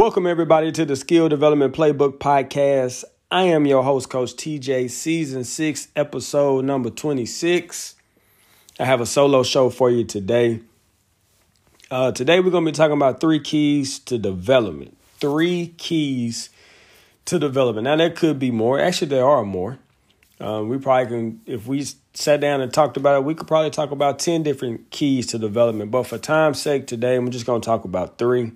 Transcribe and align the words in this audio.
Welcome, 0.00 0.26
everybody, 0.26 0.72
to 0.72 0.86
the 0.86 0.96
Skill 0.96 1.28
Development 1.28 1.74
Playbook 1.74 2.16
Podcast. 2.16 3.04
I 3.30 3.42
am 3.42 3.66
your 3.66 3.82
host, 3.82 4.08
Coach 4.08 4.34
TJ, 4.34 4.88
Season 4.88 5.44
6, 5.44 5.88
Episode 5.94 6.64
number 6.64 6.88
26. 6.88 7.96
I 8.78 8.86
have 8.86 9.02
a 9.02 9.04
solo 9.04 9.42
show 9.42 9.68
for 9.68 9.90
you 9.90 10.04
today. 10.04 10.60
Uh, 11.90 12.12
today, 12.12 12.40
we're 12.40 12.48
going 12.48 12.64
to 12.64 12.72
be 12.72 12.74
talking 12.74 12.96
about 12.96 13.20
three 13.20 13.40
keys 13.40 13.98
to 13.98 14.16
development. 14.16 14.96
Three 15.18 15.74
keys 15.76 16.48
to 17.26 17.38
development. 17.38 17.84
Now, 17.84 17.96
there 17.96 18.08
could 18.08 18.38
be 18.38 18.50
more. 18.50 18.80
Actually, 18.80 19.08
there 19.08 19.26
are 19.26 19.44
more. 19.44 19.80
Um, 20.40 20.70
we 20.70 20.78
probably 20.78 21.08
can, 21.08 21.40
if 21.44 21.66
we 21.66 21.84
sat 22.14 22.40
down 22.40 22.62
and 22.62 22.72
talked 22.72 22.96
about 22.96 23.16
it, 23.16 23.24
we 23.24 23.34
could 23.34 23.46
probably 23.46 23.68
talk 23.68 23.90
about 23.90 24.18
10 24.18 24.44
different 24.44 24.90
keys 24.90 25.26
to 25.26 25.38
development. 25.38 25.90
But 25.90 26.04
for 26.04 26.16
time's 26.16 26.62
sake, 26.62 26.86
today, 26.86 27.16
I'm 27.16 27.30
just 27.30 27.44
going 27.44 27.60
to 27.60 27.66
talk 27.66 27.84
about 27.84 28.16
three. 28.16 28.52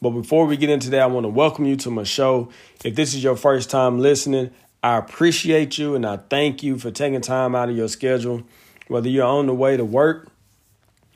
But 0.00 0.10
before 0.10 0.46
we 0.46 0.56
get 0.56 0.70
into 0.70 0.90
that, 0.90 1.00
I 1.00 1.06
want 1.06 1.24
to 1.24 1.28
welcome 1.28 1.64
you 1.64 1.76
to 1.76 1.90
my 1.90 2.04
show. 2.04 2.50
If 2.84 2.94
this 2.94 3.14
is 3.14 3.22
your 3.22 3.36
first 3.36 3.70
time 3.70 3.98
listening, 3.98 4.50
I 4.82 4.98
appreciate 4.98 5.78
you 5.78 5.94
and 5.94 6.06
I 6.06 6.18
thank 6.18 6.62
you 6.62 6.78
for 6.78 6.90
taking 6.90 7.20
time 7.20 7.54
out 7.54 7.68
of 7.68 7.76
your 7.76 7.88
schedule, 7.88 8.42
whether 8.88 9.08
you're 9.08 9.26
on 9.26 9.46
the 9.46 9.54
way 9.54 9.76
to 9.76 9.84
work, 9.84 10.28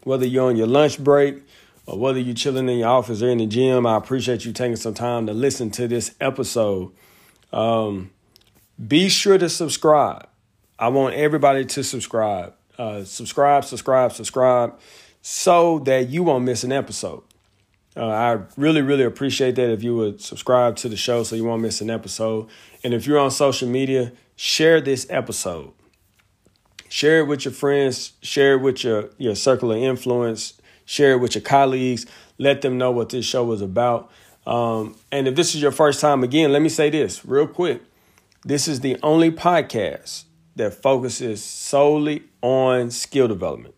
whether 0.03 0.27
you're 0.27 0.48
on 0.48 0.56
your 0.56 0.66
lunch 0.66 0.98
break, 0.98 1.43
or 1.87 1.98
whether 1.98 2.19
you're 2.19 2.34
chilling 2.34 2.69
in 2.69 2.78
your 2.78 2.89
office 2.89 3.22
or 3.22 3.28
in 3.28 3.39
the 3.39 3.47
gym. 3.47 3.87
I 3.87 3.97
appreciate 3.97 4.45
you 4.45 4.53
taking 4.53 4.77
some 4.77 4.94
time 4.94 5.27
to 5.27 5.33
listen 5.33 5.70
to 5.72 5.87
this 5.89 6.15
episode. 6.20 6.92
Um, 7.53 8.11
be 8.87 9.09
sure 9.09 9.39
to 9.39 9.48
subscribe. 9.48 10.28
I 10.78 10.89
want 10.89 11.15
everybody 11.15 11.65
to 11.67 11.84
subscribe. 11.84 12.55
Uh, 12.78 13.05
subscribe, 13.05 13.65
subscribe, 13.65 14.12
subscribe, 14.12 14.81
so 15.20 15.81
that 15.81 16.09
you 16.09 16.22
won't 16.22 16.44
miss 16.44 16.65
an 16.65 16.72
episode. 16.72 17.22
Uh, 18.01 18.06
I 18.06 18.39
really, 18.56 18.81
really 18.81 19.05
appreciate 19.05 19.56
that 19.56 19.69
if 19.70 19.83
you 19.83 19.95
would 19.95 20.23
subscribe 20.23 20.77
to 20.77 20.89
the 20.89 20.97
show 20.97 21.23
so 21.23 21.37
you 21.37 21.45
won't 21.45 21.61
miss 21.61 21.83
an 21.83 21.91
episode. 21.91 22.48
And 22.83 22.95
if 22.95 23.06
you're 23.06 23.19
on 23.19 23.31
social 23.31 23.69
media, 23.69 24.12
share 24.37 24.81
this 24.81 25.06
episode. 25.11 25.73
Share 26.89 27.21
it 27.21 27.25
with 27.25 27.45
your 27.45 27.53
friends, 27.53 28.15
share 28.23 28.55
it 28.55 28.62
with 28.62 28.84
your, 28.84 29.11
your 29.19 29.34
circle 29.34 29.71
of 29.71 29.77
influence, 29.77 30.55
share 30.87 31.12
it 31.12 31.19
with 31.19 31.34
your 31.34 31.43
colleagues. 31.43 32.06
Let 32.39 32.62
them 32.62 32.78
know 32.78 32.91
what 32.91 33.11
this 33.11 33.27
show 33.27 33.53
is 33.53 33.61
about. 33.61 34.11
Um, 34.47 34.97
and 35.12 35.28
if 35.28 35.34
this 35.34 35.55
is 35.55 35.61
your 35.61 35.71
first 35.71 36.01
time, 36.01 36.25
again, 36.25 36.53
let 36.53 36.62
me 36.62 36.71
say 36.71 36.89
this 36.89 37.23
real 37.27 37.47
quick. 37.47 37.83
This 38.47 38.67
is 38.67 38.81
the 38.81 38.97
only 39.03 39.31
podcast 39.31 40.25
that 40.56 40.73
focuses 40.73 41.45
solely 41.45 42.23
on 42.41 42.91
skill 42.91 43.28
development 43.28 43.75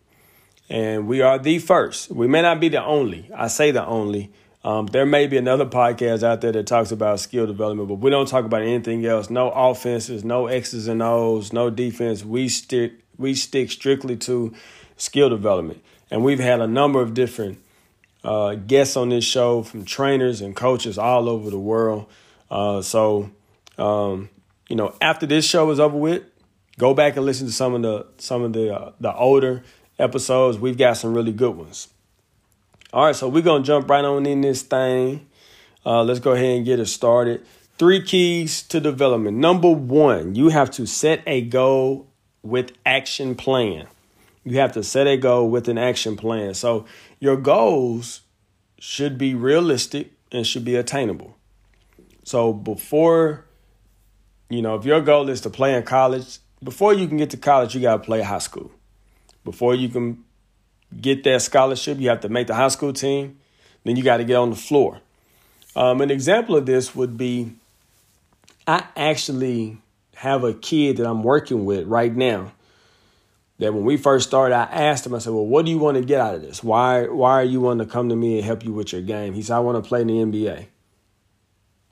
and 0.69 1.07
we 1.07 1.21
are 1.21 1.39
the 1.39 1.59
first. 1.59 2.11
We 2.11 2.27
may 2.27 2.43
not 2.43 2.61
be 2.61 2.69
the 2.69 2.85
only. 2.85 3.31
I 3.37 3.49
say 3.49 3.71
the 3.71 3.85
only. 3.85 4.33
Um, 4.65 4.87
there 4.87 5.07
may 5.07 5.27
be 5.27 5.37
another 5.37 5.67
podcast 5.67 6.23
out 6.23 6.41
there 6.41 6.53
that 6.53 6.67
talks 6.67 6.93
about 6.93 7.19
skill 7.19 7.47
development, 7.47 7.89
but 7.89 7.97
we 7.97 8.11
don't 8.11 8.29
talk 8.29 8.45
about 8.45 8.63
anything 8.63 9.05
else. 9.05 9.29
No 9.29 9.51
offenses, 9.51 10.25
no 10.25 10.47
X's 10.47 10.87
and 10.87 11.03
O's, 11.03 11.53
no 11.53 11.69
defense. 11.69 12.25
We 12.25 12.49
stick 12.49 12.93
we 13.19 13.35
stick 13.35 13.71
strictly 13.71 14.17
to 14.19 14.55
skill 14.97 15.29
development, 15.29 15.83
and 16.11 16.23
we've 16.23 16.39
had 16.39 16.61
a 16.61 16.67
number 16.67 17.01
of 17.01 17.13
different 17.13 17.59
uh, 18.25 18.55
guests 18.55 18.97
on 18.97 19.09
this 19.09 19.25
show 19.25 19.63
from 19.63 19.85
trainers 19.85 20.41
and 20.41 20.55
coaches 20.55 20.97
all 20.97 21.29
over 21.29 21.51
the 21.51 21.59
world. 21.59 22.07
Uh, 22.51 22.83
so, 22.83 23.31
um, 23.79 24.29
you 24.69 24.77
know, 24.77 24.95
after 25.01 25.27
this 25.27 25.45
show 25.45 25.71
is 25.71 25.81
over 25.81 25.97
with, 25.97 26.23
go 26.79 26.95
back 26.95 27.17
and 27.17 27.27
listen 27.27 27.47
to 27.49 27.53
some 27.53 27.75
of 27.75 27.83
the 27.83 28.07
some 28.19 28.43
of 28.43 28.53
the 28.53 28.75
uh, 28.75 28.93
the 29.01 29.13
older 29.13 29.65
episodes. 30.03 30.59
We've 30.59 30.77
got 30.77 30.97
some 30.97 31.15
really 31.15 31.33
good 31.33 31.57
ones. 31.57 31.89
All 32.93 33.07
right, 33.07 33.17
so 33.17 33.29
we're 33.29 33.43
going 33.43 33.63
to 33.63 33.67
jump 33.67 33.89
right 33.89 34.05
on 34.05 34.27
in 34.27 34.43
this 34.43 34.63
thing. 34.63 35.27
Uh, 35.87 36.03
let's 36.03 36.21
go 36.21 36.33
ahead 36.33 36.57
and 36.57 36.65
get 36.65 36.79
it 36.79 36.87
started. 36.87 37.45
Three 37.79 38.03
keys 38.03 38.63
to 38.65 38.81
development. 38.81 39.39
Number 39.39 39.71
one, 39.71 40.35
you 40.35 40.51
have 40.51 40.71
to 40.73 40.87
set 40.87 41.23
a 41.27 41.41
goal 41.41 42.07
with 42.43 42.73
action 42.85 43.35
plan. 43.35 43.87
You 44.45 44.59
have 44.59 44.73
to 44.73 44.83
set 44.83 45.07
a 45.07 45.17
goal 45.17 45.49
with 45.49 45.69
an 45.69 45.79
action 45.79 46.17
plan. 46.17 46.55
So 46.55 46.85
your 47.19 47.37
goals 47.37 48.21
should 48.79 49.17
be 49.17 49.35
realistic 49.35 50.13
and 50.31 50.47
should 50.47 50.65
be 50.65 50.77
attainable. 50.77 51.37
So 52.25 52.53
before, 52.53 53.47
you 54.51 54.61
know, 54.61 54.75
if 54.75 54.85
your 54.85 55.01
goal 55.01 55.29
is 55.29 55.41
to 55.43 55.51
play 55.51 55.75
in 55.75 55.83
college, 55.83 56.39
before 56.63 56.93
you 56.93 57.09
can 57.09 57.17
get 57.17 57.31
to 57.31 57.37
college, 57.37 57.75
you 57.75 57.81
got 57.81 57.97
to 57.97 58.03
play 58.03 58.23
high 58.23 58.39
school. 58.39 58.71
Before 59.45 59.75
you 59.75 59.89
can 59.89 60.25
get 61.01 61.25
that 61.25 61.43
scholarship, 61.43 61.99
you 61.99 62.09
have 62.09 62.21
to 62.21 62.29
make 62.29 62.47
the 62.47 62.55
high 62.55 62.69
school 62.69 62.93
team. 62.93 63.39
Then 63.85 63.97
you 63.97 64.03
got 64.03 64.19
to 64.19 64.25
get 64.25 64.37
on 64.37 64.51
the 64.51 64.57
floor. 64.57 65.01
Um, 65.75 66.01
an 66.01 66.11
example 66.11 66.57
of 66.57 66.67
this 66.67 66.95
would 66.95 67.17
be 67.17 67.55
I 68.67 68.85
actually 68.97 69.79
have 70.17 70.45
a 70.45 70.55
kid 70.55 70.99
that 70.99 71.07
I'm 71.07 71.23
working 71.23 71.65
with 71.65 71.87
right 71.87 72.15
now. 72.15 72.53
That 73.59 73.75
when 73.75 73.85
we 73.85 73.97
first 73.97 74.29
started, 74.29 74.55
I 74.55 74.65
asked 74.65 75.07
him, 75.07 75.15
I 75.15 75.19
said, 75.19 75.33
Well, 75.33 75.47
what 75.47 75.65
do 75.65 75.71
you 75.71 75.79
want 75.79 75.97
to 75.97 76.05
get 76.05 76.21
out 76.21 76.35
of 76.35 76.43
this? 76.43 76.63
Why 76.63 77.07
why 77.07 77.33
are 77.33 77.45
you 77.45 77.61
wanting 77.61 77.87
to 77.87 77.93
come 77.93 78.09
to 78.09 78.17
me 78.17 78.37
and 78.37 78.45
help 78.45 78.65
you 78.65 78.73
with 78.73 78.93
your 78.93 79.03
game? 79.03 79.35
He 79.35 79.43
said, 79.43 79.57
I 79.57 79.61
want 79.61 79.83
to 79.83 79.89
play 79.89 80.01
in 80.01 80.07
the 80.09 80.15
NBA. 80.15 80.67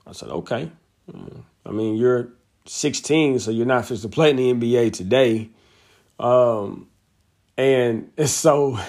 I 0.05 0.11
said, 0.11 0.29
Okay. 0.29 0.71
Mm, 1.11 1.43
I 1.65 1.71
mean, 1.71 1.95
you're 1.95 2.29
16, 2.65 3.39
so 3.39 3.51
you're 3.51 3.65
not 3.65 3.85
supposed 3.85 4.03
to 4.03 4.09
play 4.09 4.29
in 4.29 4.35
the 4.35 4.53
NBA 4.53 4.93
today. 4.93 5.49
Um, 6.19 6.87
and 7.61 8.29
so, 8.29 8.79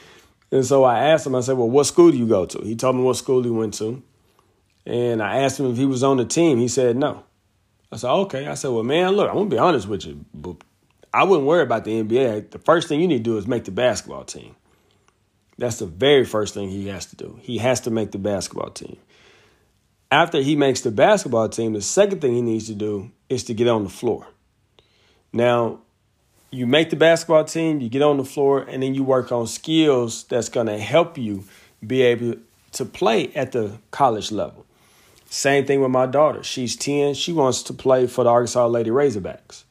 and 0.50 0.64
so 0.64 0.84
I 0.84 1.08
asked 1.08 1.26
him, 1.26 1.34
I 1.34 1.40
said, 1.40 1.56
well, 1.56 1.70
what 1.70 1.84
school 1.84 2.10
do 2.10 2.16
you 2.16 2.26
go 2.26 2.46
to? 2.46 2.58
He 2.62 2.76
told 2.76 2.96
me 2.96 3.02
what 3.02 3.16
school 3.16 3.42
he 3.42 3.50
went 3.50 3.74
to. 3.74 4.02
And 4.84 5.22
I 5.22 5.38
asked 5.38 5.60
him 5.60 5.70
if 5.70 5.76
he 5.76 5.86
was 5.86 6.02
on 6.02 6.16
the 6.16 6.24
team. 6.24 6.58
He 6.58 6.68
said 6.68 6.96
no. 6.96 7.24
I 7.92 7.96
said, 7.96 8.10
okay. 8.10 8.46
I 8.46 8.54
said, 8.54 8.70
well, 8.70 8.82
man, 8.82 9.12
look, 9.12 9.28
I'm 9.28 9.34
going 9.34 9.50
to 9.50 9.54
be 9.54 9.58
honest 9.58 9.86
with 9.86 10.06
you. 10.06 10.24
But 10.34 10.56
I 11.12 11.24
wouldn't 11.24 11.46
worry 11.46 11.62
about 11.62 11.84
the 11.84 12.02
NBA. 12.02 12.50
The 12.50 12.58
first 12.58 12.88
thing 12.88 13.00
you 13.00 13.06
need 13.06 13.18
to 13.18 13.22
do 13.22 13.36
is 13.36 13.46
make 13.46 13.64
the 13.64 13.70
basketball 13.70 14.24
team. 14.24 14.56
That's 15.58 15.78
the 15.78 15.86
very 15.86 16.24
first 16.24 16.54
thing 16.54 16.70
he 16.70 16.88
has 16.88 17.06
to 17.06 17.16
do. 17.16 17.38
He 17.42 17.58
has 17.58 17.80
to 17.82 17.90
make 17.90 18.10
the 18.10 18.18
basketball 18.18 18.70
team. 18.70 18.96
After 20.10 20.40
he 20.40 20.56
makes 20.56 20.80
the 20.80 20.90
basketball 20.90 21.48
team, 21.48 21.74
the 21.74 21.82
second 21.82 22.20
thing 22.20 22.34
he 22.34 22.42
needs 22.42 22.66
to 22.66 22.74
do 22.74 23.12
is 23.28 23.44
to 23.44 23.54
get 23.54 23.68
on 23.68 23.84
the 23.84 23.90
floor. 23.90 24.26
Now, 25.32 25.80
you 26.52 26.66
make 26.66 26.90
the 26.90 26.96
basketball 26.96 27.44
team, 27.44 27.80
you 27.80 27.88
get 27.88 28.02
on 28.02 28.18
the 28.18 28.24
floor, 28.24 28.60
and 28.60 28.82
then 28.82 28.94
you 28.94 29.02
work 29.02 29.32
on 29.32 29.46
skills 29.46 30.24
that's 30.24 30.50
going 30.50 30.66
to 30.66 30.78
help 30.78 31.16
you 31.16 31.44
be 31.84 32.02
able 32.02 32.34
to 32.72 32.84
play 32.84 33.32
at 33.34 33.52
the 33.52 33.78
college 33.90 34.30
level. 34.30 34.66
Same 35.30 35.64
thing 35.64 35.80
with 35.80 35.90
my 35.90 36.04
daughter. 36.04 36.42
She's 36.42 36.76
10. 36.76 37.14
She 37.14 37.32
wants 37.32 37.62
to 37.64 37.72
play 37.72 38.06
for 38.06 38.24
the 38.24 38.30
Arkansas 38.30 38.66
Lady 38.66 38.90
Razorbacks. 38.90 39.64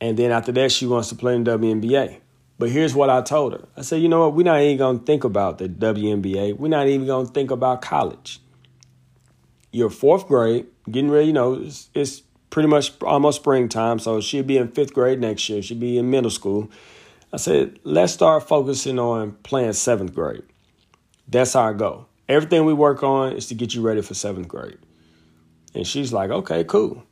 And 0.00 0.16
then 0.18 0.32
after 0.32 0.50
that, 0.50 0.72
she 0.72 0.84
wants 0.84 1.08
to 1.10 1.14
play 1.14 1.36
in 1.36 1.44
WNBA. 1.44 2.18
But 2.58 2.70
here's 2.70 2.92
what 2.92 3.08
I 3.08 3.22
told 3.22 3.52
her 3.52 3.68
I 3.76 3.82
said, 3.82 4.02
you 4.02 4.08
know 4.08 4.20
what? 4.20 4.34
We're 4.34 4.42
not 4.42 4.60
even 4.60 4.78
going 4.78 4.98
to 4.98 5.04
think 5.04 5.22
about 5.22 5.58
the 5.58 5.68
WNBA. 5.68 6.56
We're 6.56 6.68
not 6.68 6.88
even 6.88 7.06
going 7.06 7.26
to 7.26 7.32
think 7.32 7.52
about 7.52 7.82
college. 7.82 8.40
You're 9.70 9.90
fourth 9.90 10.26
grade, 10.26 10.66
getting 10.90 11.10
ready, 11.10 11.28
you 11.28 11.32
know, 11.32 11.54
it's, 11.54 11.88
it's 11.94 12.22
pretty 12.52 12.68
much 12.68 12.92
almost 13.00 13.40
springtime, 13.40 13.98
so 13.98 14.20
she'll 14.20 14.44
be 14.44 14.58
in 14.58 14.68
fifth 14.68 14.92
grade 14.92 15.18
next 15.18 15.48
year. 15.48 15.62
She'll 15.62 15.78
be 15.78 15.96
in 15.96 16.10
middle 16.10 16.30
school. 16.30 16.70
I 17.32 17.38
said, 17.38 17.78
let's 17.82 18.12
start 18.12 18.46
focusing 18.46 18.98
on 18.98 19.32
playing 19.42 19.72
seventh 19.72 20.14
grade. 20.14 20.42
That's 21.26 21.56
our 21.56 21.72
goal. 21.72 22.08
Everything 22.28 22.66
we 22.66 22.74
work 22.74 23.02
on 23.02 23.32
is 23.32 23.46
to 23.46 23.54
get 23.54 23.74
you 23.74 23.80
ready 23.80 24.02
for 24.02 24.12
seventh 24.12 24.48
grade. 24.48 24.76
And 25.74 25.86
she's 25.86 26.12
like, 26.12 26.30
okay, 26.30 26.62
cool. 26.62 27.02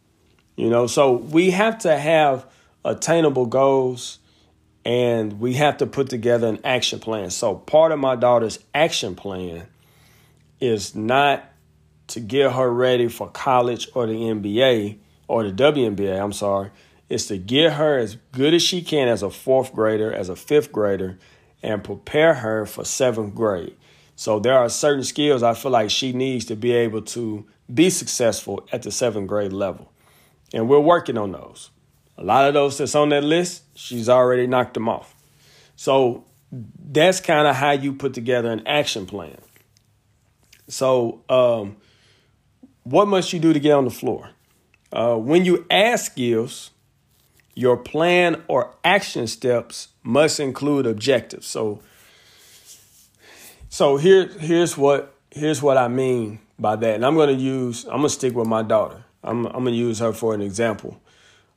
You 0.56 0.68
know, 0.68 0.86
so 0.86 1.12
we 1.12 1.52
have 1.52 1.78
to 1.80 1.96
have 1.96 2.44
attainable 2.84 3.46
goals 3.46 4.18
and 4.84 5.40
we 5.40 5.54
have 5.54 5.78
to 5.78 5.86
put 5.86 6.10
together 6.10 6.48
an 6.48 6.60
action 6.64 6.98
plan. 7.00 7.30
So 7.30 7.54
part 7.54 7.92
of 7.92 7.98
my 7.98 8.14
daughter's 8.14 8.58
action 8.74 9.14
plan 9.14 9.68
is 10.60 10.94
not 10.94 11.50
to 12.08 12.20
get 12.20 12.52
her 12.52 12.70
ready 12.70 13.08
for 13.08 13.30
college 13.30 13.88
or 13.94 14.06
the 14.06 14.12
NBA 14.12 14.98
or 15.30 15.44
the 15.44 15.52
WNBA, 15.52 16.20
I'm 16.20 16.32
sorry, 16.32 16.70
is 17.08 17.28
to 17.28 17.38
get 17.38 17.74
her 17.74 17.96
as 17.98 18.16
good 18.32 18.52
as 18.52 18.62
she 18.62 18.82
can 18.82 19.06
as 19.06 19.22
a 19.22 19.30
fourth 19.30 19.72
grader, 19.72 20.12
as 20.12 20.28
a 20.28 20.34
fifth 20.34 20.72
grader, 20.72 21.20
and 21.62 21.84
prepare 21.84 22.34
her 22.34 22.66
for 22.66 22.84
seventh 22.84 23.32
grade. 23.32 23.76
So 24.16 24.40
there 24.40 24.58
are 24.58 24.68
certain 24.68 25.04
skills 25.04 25.44
I 25.44 25.54
feel 25.54 25.70
like 25.70 25.88
she 25.88 26.12
needs 26.12 26.44
to 26.46 26.56
be 26.56 26.72
able 26.72 27.02
to 27.02 27.46
be 27.72 27.90
successful 27.90 28.66
at 28.72 28.82
the 28.82 28.90
seventh 28.90 29.28
grade 29.28 29.52
level. 29.52 29.92
And 30.52 30.68
we're 30.68 30.80
working 30.80 31.16
on 31.16 31.30
those. 31.30 31.70
A 32.18 32.24
lot 32.24 32.48
of 32.48 32.54
those 32.54 32.78
that's 32.78 32.96
on 32.96 33.10
that 33.10 33.22
list, 33.22 33.62
she's 33.74 34.08
already 34.08 34.48
knocked 34.48 34.74
them 34.74 34.88
off. 34.88 35.14
So 35.76 36.24
that's 36.50 37.20
kind 37.20 37.46
of 37.46 37.54
how 37.54 37.70
you 37.70 37.92
put 37.92 38.14
together 38.14 38.50
an 38.50 38.66
action 38.66 39.06
plan. 39.06 39.38
So, 40.66 41.22
um, 41.28 41.76
what 42.82 43.06
must 43.06 43.32
you 43.32 43.38
do 43.38 43.52
to 43.52 43.60
get 43.60 43.72
on 43.72 43.84
the 43.84 43.90
floor? 43.90 44.30
Uh, 44.92 45.16
when 45.16 45.44
you 45.44 45.66
add 45.70 46.00
skills, 46.00 46.70
your 47.54 47.76
plan 47.76 48.42
or 48.48 48.74
action 48.84 49.26
steps 49.26 49.88
must 50.02 50.40
include 50.40 50.86
objectives. 50.86 51.46
So, 51.46 51.80
so 53.68 53.96
here, 53.96 54.26
here's 54.26 54.76
what 54.76 55.14
here's 55.30 55.62
what 55.62 55.76
I 55.76 55.88
mean 55.88 56.40
by 56.58 56.76
that. 56.76 56.94
And 56.94 57.06
I'm 57.06 57.14
going 57.14 57.34
to 57.34 57.42
use, 57.42 57.84
I'm 57.84 57.98
going 57.98 58.02
to 58.04 58.10
stick 58.10 58.34
with 58.34 58.46
my 58.46 58.62
daughter. 58.62 59.04
I'm, 59.22 59.46
I'm 59.46 59.62
going 59.64 59.66
to 59.66 59.78
use 59.78 59.98
her 60.00 60.12
for 60.12 60.34
an 60.34 60.40
example. 60.40 61.00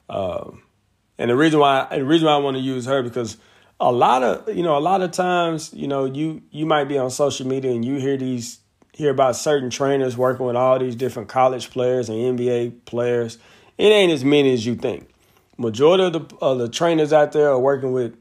Um, 0.10 0.64
and 1.18 1.30
the 1.30 1.36
reason 1.36 1.60
why, 1.60 1.88
the 1.92 2.06
reason 2.06 2.28
why 2.28 2.34
I 2.34 2.38
want 2.38 2.58
to 2.58 2.62
use 2.62 2.86
her 2.86 3.04
because 3.04 3.38
a 3.80 3.92
lot 3.92 4.24
of, 4.24 4.56
you 4.56 4.64
know, 4.64 4.78
a 4.78 4.80
lot 4.80 5.02
of 5.02 5.12
times, 5.12 5.74
you 5.74 5.88
know, 5.88 6.06
you, 6.06 6.42
you 6.52 6.66
might 6.66 6.86
be 6.86 6.98
on 6.98 7.10
social 7.10 7.48
media 7.48 7.72
and 7.72 7.84
you 7.84 7.96
hear 7.96 8.18
these, 8.18 8.60
hear 8.94 9.12
about 9.12 9.36
certain 9.36 9.70
trainers 9.70 10.16
working 10.16 10.46
with 10.46 10.56
all 10.56 10.80
these 10.80 10.96
different 10.96 11.30
college 11.30 11.72
players 11.72 12.10
and 12.10 12.38
NBA 12.38 12.86
players. 12.86 13.38
It 13.78 13.86
ain't 13.88 14.12
as 14.12 14.24
many 14.24 14.54
as 14.54 14.66
you 14.66 14.76
think. 14.76 15.10
Majority 15.58 16.04
of 16.04 16.14
the, 16.14 16.36
of 16.38 16.60
the 16.60 16.70
trainers 16.70 17.12
out 17.12 17.32
there 17.32 17.50
are 17.50 17.60
working 17.60 17.92
with 17.92 18.16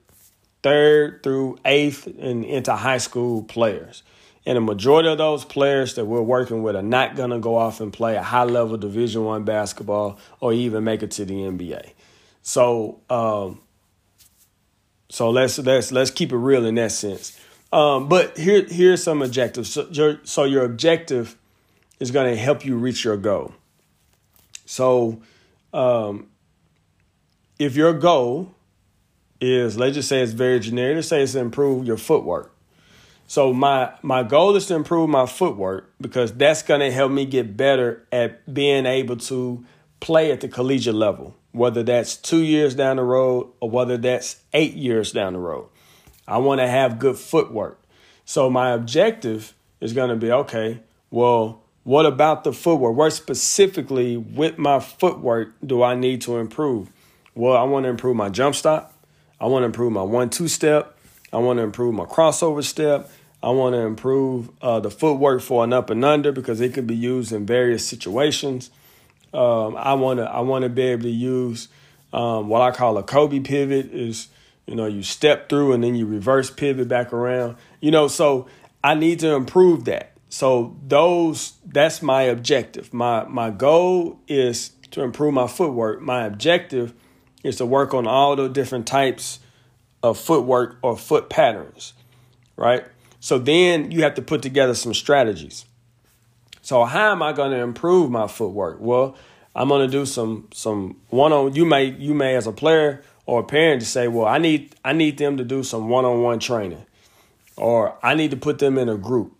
third 0.62 1.22
through 1.22 1.58
eighth 1.64 2.06
and 2.06 2.44
into 2.44 2.74
high 2.74 2.98
school 2.98 3.42
players. 3.42 4.02
And 4.44 4.56
the 4.56 4.60
majority 4.60 5.08
of 5.08 5.18
those 5.18 5.44
players 5.44 5.94
that 5.94 6.06
we're 6.06 6.22
working 6.22 6.62
with 6.62 6.74
are 6.74 6.82
not 6.82 7.14
going 7.14 7.30
to 7.30 7.38
go 7.38 7.56
off 7.56 7.80
and 7.80 7.92
play 7.92 8.16
a 8.16 8.22
high 8.22 8.44
level 8.44 8.76
Division 8.76 9.24
One 9.24 9.44
basketball 9.44 10.18
or 10.40 10.52
even 10.52 10.82
make 10.84 11.02
it 11.02 11.12
to 11.12 11.24
the 11.24 11.34
NBA. 11.34 11.92
So, 12.42 13.00
um, 13.08 13.60
so 15.10 15.30
let's 15.30 15.58
let's 15.58 15.92
let's 15.92 16.10
keep 16.10 16.32
it 16.32 16.36
real 16.36 16.66
in 16.66 16.74
that 16.76 16.90
sense. 16.90 17.38
Um, 17.72 18.08
but 18.08 18.36
here 18.36 18.64
here's 18.68 19.02
some 19.02 19.22
objectives. 19.22 19.70
So 19.70 19.88
your, 19.90 20.20
so 20.24 20.44
your 20.44 20.64
objective 20.64 21.36
is 22.00 22.10
going 22.10 22.32
to 22.32 22.40
help 22.40 22.64
you 22.64 22.76
reach 22.76 23.04
your 23.04 23.16
goal. 23.16 23.54
So, 24.66 25.22
um, 25.72 26.28
if 27.58 27.76
your 27.76 27.92
goal 27.94 28.54
is 29.40 29.78
let's 29.78 29.94
just 29.94 30.08
say 30.08 30.20
it's 30.20 30.32
very 30.32 30.60
generic, 30.60 30.96
let's 30.96 31.08
say 31.08 31.22
it's 31.22 31.32
to 31.32 31.40
improve 31.40 31.86
your 31.86 31.96
footwork 31.96 32.52
so 33.32 33.50
my 33.50 33.90
my 34.02 34.24
goal 34.24 34.54
is 34.56 34.66
to 34.66 34.74
improve 34.74 35.08
my 35.08 35.24
footwork 35.24 35.94
because 35.98 36.34
that's 36.34 36.62
going 36.62 36.80
to 36.80 36.90
help 36.90 37.10
me 37.10 37.24
get 37.24 37.56
better 37.56 38.06
at 38.12 38.52
being 38.52 38.84
able 38.84 39.16
to 39.16 39.64
play 40.00 40.30
at 40.30 40.42
the 40.42 40.48
collegiate 40.48 40.94
level, 40.94 41.34
whether 41.52 41.82
that's 41.82 42.14
2 42.16 42.42
years 42.42 42.74
down 42.74 42.96
the 42.96 43.02
road 43.04 43.50
or 43.60 43.70
whether 43.70 43.96
that's 43.96 44.42
8 44.52 44.74
years 44.74 45.12
down 45.12 45.32
the 45.32 45.38
road. 45.38 45.68
I 46.26 46.38
want 46.38 46.60
to 46.60 46.68
have 46.68 46.98
good 46.98 47.16
footwork. 47.16 47.80
So 48.24 48.48
my 48.48 48.70
objective 48.70 49.54
is 49.80 49.92
going 49.92 50.10
to 50.10 50.16
be 50.16 50.30
okay, 50.30 50.80
well, 51.10 51.62
what 51.84 52.06
about 52.06 52.44
the 52.44 52.52
footwork? 52.52 52.96
Where 52.96 53.10
specifically 53.10 54.16
with 54.16 54.56
my 54.56 54.78
footwork 54.78 55.54
do 55.64 55.82
I 55.82 55.94
need 55.94 56.20
to 56.22 56.38
improve? 56.38 56.90
Well, 57.34 57.56
I 57.56 57.64
want 57.64 57.84
to 57.84 57.88
improve 57.90 58.16
my 58.16 58.28
jump 58.28 58.54
stop. 58.54 58.94
I 59.40 59.46
want 59.46 59.62
to 59.62 59.66
improve 59.66 59.92
my 59.92 60.02
one 60.02 60.30
two 60.30 60.46
step. 60.46 60.96
I 61.32 61.38
want 61.38 61.58
to 61.58 61.62
improve 61.62 61.94
my 61.94 62.04
crossover 62.04 62.62
step. 62.62 63.10
I 63.42 63.50
want 63.50 63.74
to 63.74 63.80
improve 63.80 64.50
uh, 64.62 64.78
the 64.78 64.90
footwork 64.90 65.42
for 65.42 65.64
an 65.64 65.72
up 65.72 65.90
and 65.90 66.04
under 66.04 66.30
because 66.30 66.60
it 66.60 66.74
could 66.74 66.86
be 66.86 66.94
used 66.94 67.32
in 67.32 67.44
various 67.44 67.84
situations. 67.84 68.70
Um, 69.34 69.74
I 69.76 69.94
want 69.94 70.20
to 70.20 70.24
I 70.24 70.40
want 70.40 70.62
to 70.62 70.68
be 70.68 70.82
able 70.82 71.04
to 71.04 71.10
use 71.10 71.68
um, 72.12 72.48
what 72.48 72.62
I 72.62 72.70
call 72.70 72.98
a 72.98 73.02
Kobe 73.02 73.40
pivot 73.40 73.86
is 73.86 74.28
you 74.66 74.74
know 74.74 74.86
you 74.86 75.02
step 75.02 75.48
through 75.48 75.72
and 75.72 75.82
then 75.82 75.94
you 75.94 76.06
reverse 76.06 76.50
pivot 76.50 76.88
back 76.88 77.12
around. 77.12 77.56
You 77.80 77.90
know, 77.90 78.08
so 78.08 78.46
I 78.82 78.94
need 78.94 79.20
to 79.20 79.34
improve 79.34 79.84
that. 79.86 80.12
So 80.28 80.76
those 80.86 81.54
that's 81.66 82.02
my 82.02 82.22
objective. 82.22 82.92
My 82.92 83.24
my 83.24 83.50
goal 83.50 84.20
is 84.28 84.70
to 84.92 85.02
improve 85.02 85.34
my 85.34 85.46
footwork. 85.46 86.00
My 86.00 86.24
objective 86.24 86.94
is 87.42 87.56
to 87.56 87.66
work 87.66 87.92
on 87.92 88.06
all 88.06 88.36
the 88.36 88.48
different 88.48 88.86
types 88.86 89.40
of 90.02 90.18
footwork 90.18 90.78
or 90.82 90.96
foot 90.96 91.28
patterns, 91.28 91.92
right? 92.56 92.84
So 93.20 93.38
then 93.38 93.90
you 93.90 94.02
have 94.02 94.14
to 94.14 94.22
put 94.22 94.42
together 94.42 94.74
some 94.74 94.94
strategies. 94.94 95.64
So 96.60 96.84
how 96.84 97.12
am 97.12 97.22
I 97.22 97.32
going 97.32 97.50
to 97.50 97.58
improve 97.58 98.10
my 98.10 98.26
footwork? 98.26 98.78
Well, 98.80 99.16
I'm 99.54 99.68
going 99.68 99.86
to 99.86 99.90
do 99.90 100.06
some 100.06 100.48
some 100.52 100.96
one 101.08 101.32
on 101.32 101.54
you 101.54 101.64
may 101.64 101.84
you 101.84 102.14
may 102.14 102.36
as 102.36 102.46
a 102.46 102.52
player 102.52 103.02
or 103.26 103.40
a 103.40 103.44
parent 103.44 103.80
to 103.80 103.86
say, 103.86 104.08
well, 104.08 104.26
I 104.26 104.38
need 104.38 104.74
I 104.84 104.92
need 104.92 105.18
them 105.18 105.36
to 105.36 105.44
do 105.44 105.62
some 105.62 105.88
one 105.88 106.04
on 106.04 106.22
one 106.22 106.38
training, 106.38 106.84
or 107.56 107.96
I 108.02 108.14
need 108.14 108.30
to 108.30 108.36
put 108.36 108.58
them 108.58 108.78
in 108.78 108.88
a 108.88 108.96
group. 108.96 109.38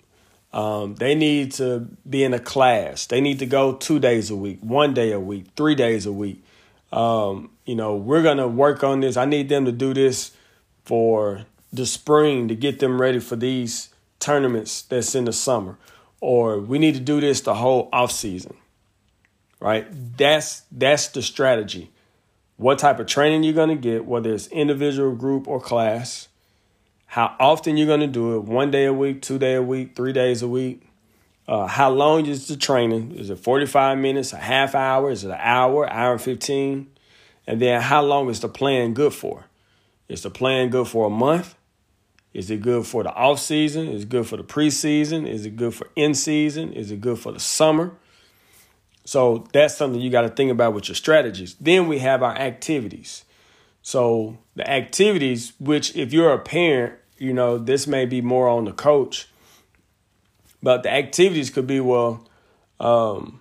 Um, 0.52 0.96
they 0.96 1.14
need 1.14 1.52
to 1.52 1.88
be 2.08 2.24
in 2.24 2.34
a 2.34 2.38
class. 2.38 3.06
They 3.06 3.20
need 3.20 3.38
to 3.38 3.46
go 3.46 3.74
two 3.74 3.98
days 3.98 4.30
a 4.30 4.36
week, 4.36 4.58
one 4.60 4.92
day 4.92 5.12
a 5.12 5.20
week, 5.20 5.46
three 5.56 5.74
days 5.74 6.04
a 6.04 6.12
week. 6.12 6.44
Um, 6.92 7.50
you 7.64 7.74
know, 7.74 7.96
we're 7.96 8.22
gonna 8.22 8.48
work 8.48 8.84
on 8.84 9.00
this. 9.00 9.16
I 9.16 9.24
need 9.24 9.48
them 9.48 9.64
to 9.64 9.72
do 9.72 9.94
this 9.94 10.32
for 10.84 11.46
the 11.72 11.86
spring 11.86 12.48
to 12.48 12.54
get 12.54 12.80
them 12.80 13.00
ready 13.00 13.18
for 13.18 13.36
these 13.36 13.88
tournaments 14.20 14.82
that's 14.82 15.14
in 15.14 15.24
the 15.24 15.32
summer 15.32 15.78
or 16.22 16.60
we 16.60 16.78
need 16.78 16.94
to 16.94 17.00
do 17.00 17.20
this 17.20 17.40
the 17.40 17.54
whole 17.54 17.88
off 17.92 18.12
season 18.12 18.54
right 19.60 19.86
that's 20.16 20.62
that's 20.70 21.08
the 21.08 21.20
strategy 21.20 21.90
what 22.62 22.78
type 22.78 22.98
of 23.00 23.06
training 23.06 23.42
you're 23.42 23.52
going 23.52 23.68
to 23.68 23.74
get 23.74 24.06
whether 24.06 24.32
it's 24.32 24.46
individual 24.48 25.14
group 25.14 25.48
or 25.48 25.60
class 25.60 26.28
how 27.06 27.34
often 27.38 27.76
you're 27.76 27.86
going 27.86 28.00
to 28.00 28.06
do 28.06 28.36
it 28.36 28.44
one 28.44 28.70
day 28.70 28.84
a 28.84 28.92
week 28.92 29.20
two 29.20 29.38
day 29.38 29.54
a 29.54 29.62
week 29.62 29.94
three 29.96 30.12
days 30.12 30.42
a 30.42 30.48
week 30.48 30.88
uh, 31.48 31.66
how 31.66 31.90
long 31.90 32.24
is 32.26 32.46
the 32.46 32.56
training 32.56 33.12
is 33.12 33.30
it 33.30 33.38
45 33.38 33.98
minutes 33.98 34.32
a 34.32 34.36
half 34.36 34.74
hour 34.74 35.10
is 35.10 35.24
it 35.24 35.30
an 35.30 35.38
hour 35.40 35.90
hour 35.90 36.12
and 36.12 36.22
15 36.22 36.88
and 37.46 37.60
then 37.60 37.80
how 37.80 38.00
long 38.00 38.30
is 38.30 38.40
the 38.40 38.48
plan 38.48 38.94
good 38.94 39.12
for 39.12 39.46
is 40.08 40.22
the 40.22 40.30
plan 40.30 40.70
good 40.70 40.86
for 40.86 41.06
a 41.06 41.10
month 41.10 41.56
is 42.34 42.50
it 42.50 42.62
good 42.62 42.86
for 42.86 43.02
the 43.02 43.12
off 43.12 43.38
season? 43.40 43.88
Is 43.88 44.04
it 44.04 44.08
good 44.08 44.26
for 44.26 44.36
the 44.36 44.44
preseason? 44.44 45.28
Is 45.28 45.44
it 45.44 45.56
good 45.56 45.74
for 45.74 45.88
in 45.96 46.14
season? 46.14 46.72
Is 46.72 46.90
it 46.90 47.00
good 47.00 47.18
for 47.18 47.32
the 47.32 47.40
summer? 47.40 47.92
So 49.04 49.46
that's 49.52 49.76
something 49.76 50.00
you 50.00 50.10
got 50.10 50.22
to 50.22 50.28
think 50.28 50.50
about 50.50 50.74
with 50.74 50.88
your 50.88 50.94
strategies. 50.94 51.54
Then 51.54 51.88
we 51.88 51.98
have 51.98 52.22
our 52.22 52.36
activities. 52.36 53.24
So 53.82 54.38
the 54.54 54.68
activities, 54.70 55.52
which 55.58 55.96
if 55.96 56.12
you're 56.12 56.32
a 56.32 56.38
parent, 56.38 56.94
you 57.18 57.32
know, 57.32 57.58
this 57.58 57.86
may 57.86 58.06
be 58.06 58.20
more 58.20 58.48
on 58.48 58.64
the 58.64 58.72
coach, 58.72 59.28
but 60.62 60.84
the 60.84 60.92
activities 60.92 61.50
could 61.50 61.66
be 61.66 61.80
well, 61.80 62.28
um, 62.78 63.40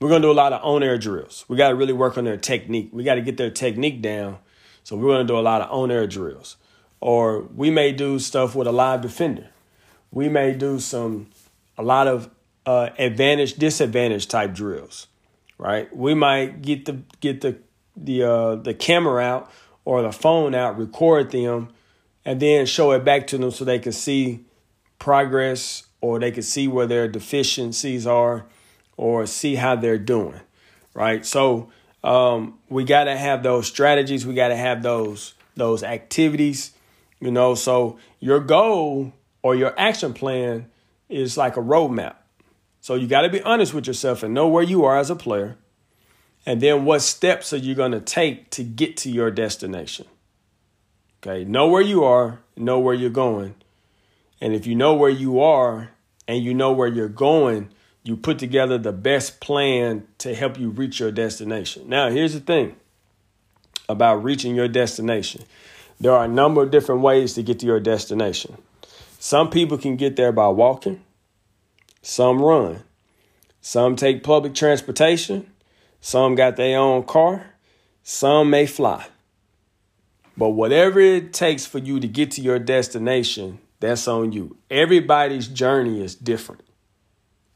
we're 0.00 0.08
going 0.08 0.22
to 0.22 0.28
do 0.28 0.32
a 0.32 0.34
lot 0.34 0.52
of 0.52 0.64
on 0.64 0.82
air 0.82 0.98
drills. 0.98 1.44
We 1.46 1.56
got 1.56 1.68
to 1.68 1.76
really 1.76 1.92
work 1.92 2.18
on 2.18 2.24
their 2.24 2.36
technique. 2.36 2.90
We 2.92 3.04
got 3.04 3.14
to 3.14 3.20
get 3.20 3.36
their 3.36 3.50
technique 3.50 4.02
down. 4.02 4.38
So 4.82 4.96
we're 4.96 5.14
going 5.14 5.26
to 5.26 5.32
do 5.32 5.38
a 5.38 5.40
lot 5.40 5.62
of 5.62 5.70
on 5.70 5.92
air 5.92 6.08
drills. 6.08 6.56
Or 7.00 7.42
we 7.42 7.70
may 7.70 7.92
do 7.92 8.18
stuff 8.18 8.56
with 8.56 8.66
a 8.66 8.72
live 8.72 9.00
defender. 9.00 9.48
We 10.10 10.28
may 10.28 10.54
do 10.54 10.80
some 10.80 11.28
a 11.78 11.82
lot 11.82 12.08
of 12.08 12.30
uh, 12.66 12.90
advantage 12.98 13.54
disadvantage 13.54 14.28
type 14.28 14.54
drills, 14.54 15.06
right? 15.58 15.94
We 15.94 16.14
might 16.14 16.62
get 16.62 16.84
the 16.84 17.02
get 17.20 17.40
the 17.40 17.58
the 17.96 18.22
uh, 18.22 18.54
the 18.56 18.74
camera 18.74 19.22
out 19.22 19.50
or 19.84 20.02
the 20.02 20.12
phone 20.12 20.54
out, 20.54 20.78
record 20.78 21.30
them, 21.32 21.68
and 22.24 22.40
then 22.40 22.66
show 22.66 22.92
it 22.92 23.04
back 23.04 23.26
to 23.28 23.38
them 23.38 23.50
so 23.50 23.64
they 23.64 23.78
can 23.78 23.92
see 23.92 24.44
progress 24.98 25.86
or 26.00 26.18
they 26.18 26.30
can 26.30 26.42
see 26.42 26.68
where 26.68 26.86
their 26.86 27.08
deficiencies 27.08 28.06
are 28.06 28.46
or 28.96 29.26
see 29.26 29.56
how 29.56 29.74
they're 29.74 29.98
doing, 29.98 30.40
right? 30.94 31.26
So 31.26 31.70
um, 32.04 32.58
we 32.68 32.84
got 32.84 33.04
to 33.04 33.16
have 33.16 33.42
those 33.42 33.66
strategies. 33.66 34.26
We 34.26 34.34
got 34.34 34.48
to 34.48 34.56
have 34.56 34.82
those 34.82 35.34
those 35.56 35.82
activities 35.82 36.72
you 37.22 37.30
know, 37.30 37.54
so 37.54 37.98
your 38.18 38.40
goal 38.40 39.12
or 39.44 39.54
your 39.54 39.78
action 39.78 40.12
plan 40.12 40.68
is 41.08 41.36
like 41.36 41.56
a 41.56 41.60
roadmap. 41.60 42.16
So 42.82 42.96
you 42.96 43.06
got 43.06 43.22
to 43.22 43.28
be 43.28 43.40
honest 43.42 43.72
with 43.72 43.86
yourself 43.86 44.24
and 44.24 44.34
know 44.34 44.48
where 44.48 44.62
you 44.64 44.84
are 44.84 44.98
as 44.98 45.08
a 45.08 45.14
player. 45.14 45.56
And 46.44 46.60
then 46.60 46.84
what 46.84 47.00
steps 47.00 47.52
are 47.52 47.58
you 47.58 47.76
going 47.76 47.92
to 47.92 48.00
take 48.00 48.50
to 48.50 48.64
get 48.64 48.96
to 48.98 49.10
your 49.10 49.30
destination? 49.30 50.06
Okay, 51.22 51.44
know 51.44 51.68
where 51.68 51.80
you 51.80 52.02
are, 52.02 52.40
know 52.56 52.80
where 52.80 52.92
you're 52.92 53.08
going. 53.08 53.54
And 54.40 54.52
if 54.52 54.66
you 54.66 54.74
know 54.74 54.94
where 54.94 55.10
you 55.10 55.40
are 55.40 55.90
and 56.26 56.42
you 56.42 56.54
know 56.54 56.72
where 56.72 56.88
you're 56.88 57.08
going, 57.08 57.68
you 58.02 58.16
put 58.16 58.40
together 58.40 58.78
the 58.78 58.92
best 58.92 59.40
plan 59.40 60.08
to 60.18 60.34
help 60.34 60.58
you 60.58 60.70
reach 60.70 60.98
your 60.98 61.12
destination. 61.12 61.88
Now, 61.88 62.10
here's 62.10 62.34
the 62.34 62.40
thing 62.40 62.74
about 63.88 64.24
reaching 64.24 64.56
your 64.56 64.68
destination 64.68 65.44
there 66.00 66.10
are 66.10 66.24
a 66.24 66.28
number 66.28 66.64
of 66.64 66.72
different 66.72 67.02
ways 67.02 67.34
to 67.34 67.44
get 67.44 67.60
to 67.60 67.66
your 67.66 67.78
destination. 67.78 68.56
Some 69.20 69.50
people 69.50 69.78
can 69.78 69.94
get 69.94 70.16
there 70.16 70.32
by 70.32 70.48
walking, 70.48 71.04
some 72.02 72.42
run, 72.42 72.82
some 73.60 73.96
take 73.96 74.22
public 74.22 74.54
transportation, 74.54 75.50
some 76.00 76.34
got 76.34 76.56
their 76.56 76.78
own 76.78 77.04
car, 77.04 77.54
some 78.02 78.50
may 78.50 78.66
fly. 78.66 79.06
But 80.36 80.50
whatever 80.50 80.98
it 80.98 81.32
takes 81.32 81.64
for 81.64 81.78
you 81.78 82.00
to 82.00 82.08
get 82.08 82.32
to 82.32 82.40
your 82.40 82.58
destination, 82.58 83.58
that's 83.80 84.08
on 84.08 84.32
you. 84.32 84.56
Everybody's 84.70 85.46
journey 85.46 86.02
is 86.02 86.14
different. 86.14 86.62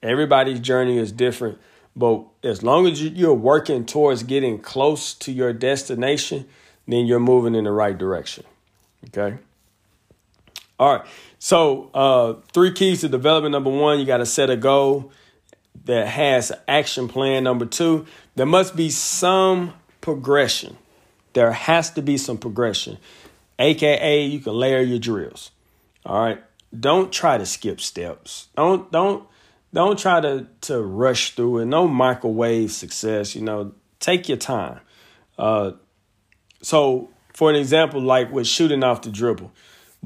Everybody's 0.02 0.60
journey 0.60 0.98
is 0.98 1.10
different. 1.10 1.58
But 1.96 2.24
as 2.42 2.62
long 2.62 2.86
as 2.86 3.02
you're 3.02 3.32
working 3.34 3.86
towards 3.86 4.22
getting 4.22 4.58
close 4.58 5.14
to 5.14 5.32
your 5.32 5.52
destination, 5.52 6.46
then 6.86 7.06
you're 7.06 7.18
moving 7.18 7.54
in 7.54 7.64
the 7.64 7.72
right 7.72 7.96
direction. 7.96 8.44
Okay. 9.08 9.38
All 10.78 10.96
right. 10.96 11.06
So, 11.38 11.90
uh, 11.94 12.34
three 12.52 12.72
keys 12.72 13.00
to 13.02 13.08
development. 13.08 13.52
Number 13.52 13.70
one, 13.70 13.98
you 13.98 14.04
got 14.04 14.18
to 14.18 14.26
set 14.26 14.50
a 14.50 14.56
goal. 14.56 15.12
that 15.84 16.08
has 16.08 16.50
an 16.50 16.58
action 16.68 17.08
plan 17.08 17.44
number 17.44 17.64
two, 17.66 18.06
there 18.34 18.46
must 18.46 18.76
be 18.76 18.90
some 18.90 19.72
progression. 20.00 20.76
There 21.32 21.52
has 21.52 21.90
to 21.92 22.02
be 22.02 22.16
some 22.16 22.38
progression, 22.38 22.98
aka 23.58 24.24
you 24.24 24.40
can 24.40 24.54
layer 24.54 24.80
your 24.80 24.98
drills. 24.98 25.50
All 26.04 26.22
right, 26.22 26.42
don't 26.78 27.12
try 27.12 27.36
to 27.38 27.44
skip 27.46 27.80
steps. 27.80 28.48
Don't 28.56 28.90
don't 28.90 29.24
don't 29.74 29.98
try 29.98 30.20
to 30.20 30.46
to 30.62 30.80
rush 30.82 31.34
through 31.34 31.58
it. 31.58 31.66
No 31.66 31.86
microwave 31.86 32.72
success. 32.72 33.34
You 33.34 33.42
know, 33.42 33.72
take 34.00 34.28
your 34.28 34.38
time. 34.38 34.80
Uh, 35.38 35.72
so, 36.62 37.10
for 37.34 37.50
an 37.50 37.56
example, 37.56 38.00
like 38.00 38.32
with 38.32 38.46
shooting 38.46 38.82
off 38.82 39.02
the 39.02 39.10
dribble, 39.10 39.52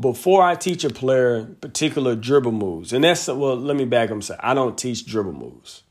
before 0.00 0.42
I 0.42 0.54
teach 0.54 0.82
a 0.84 0.90
player 0.90 1.44
particular 1.44 2.16
dribble 2.16 2.52
moves, 2.52 2.92
and 2.92 3.04
that's 3.04 3.28
well, 3.28 3.56
let 3.56 3.76
me 3.76 3.84
back 3.84 4.10
up 4.10 4.22
say 4.22 4.36
I 4.40 4.54
don't 4.54 4.78
teach 4.78 5.04
dribble 5.04 5.34
moves. 5.34 5.82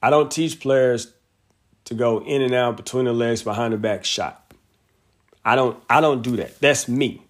I 0.00 0.10
don't 0.10 0.30
teach 0.30 0.60
players 0.60 1.12
to 1.86 1.94
go 1.94 2.22
in 2.22 2.42
and 2.42 2.54
out 2.54 2.76
between 2.76 3.06
the 3.06 3.12
legs 3.12 3.42
behind 3.42 3.72
the 3.72 3.78
back 3.78 4.04
shot. 4.04 4.52
I 5.44 5.56
don't 5.56 5.82
I 5.90 6.00
don't 6.00 6.22
do 6.22 6.36
that. 6.36 6.60
That's 6.60 6.88
me. 6.88 7.22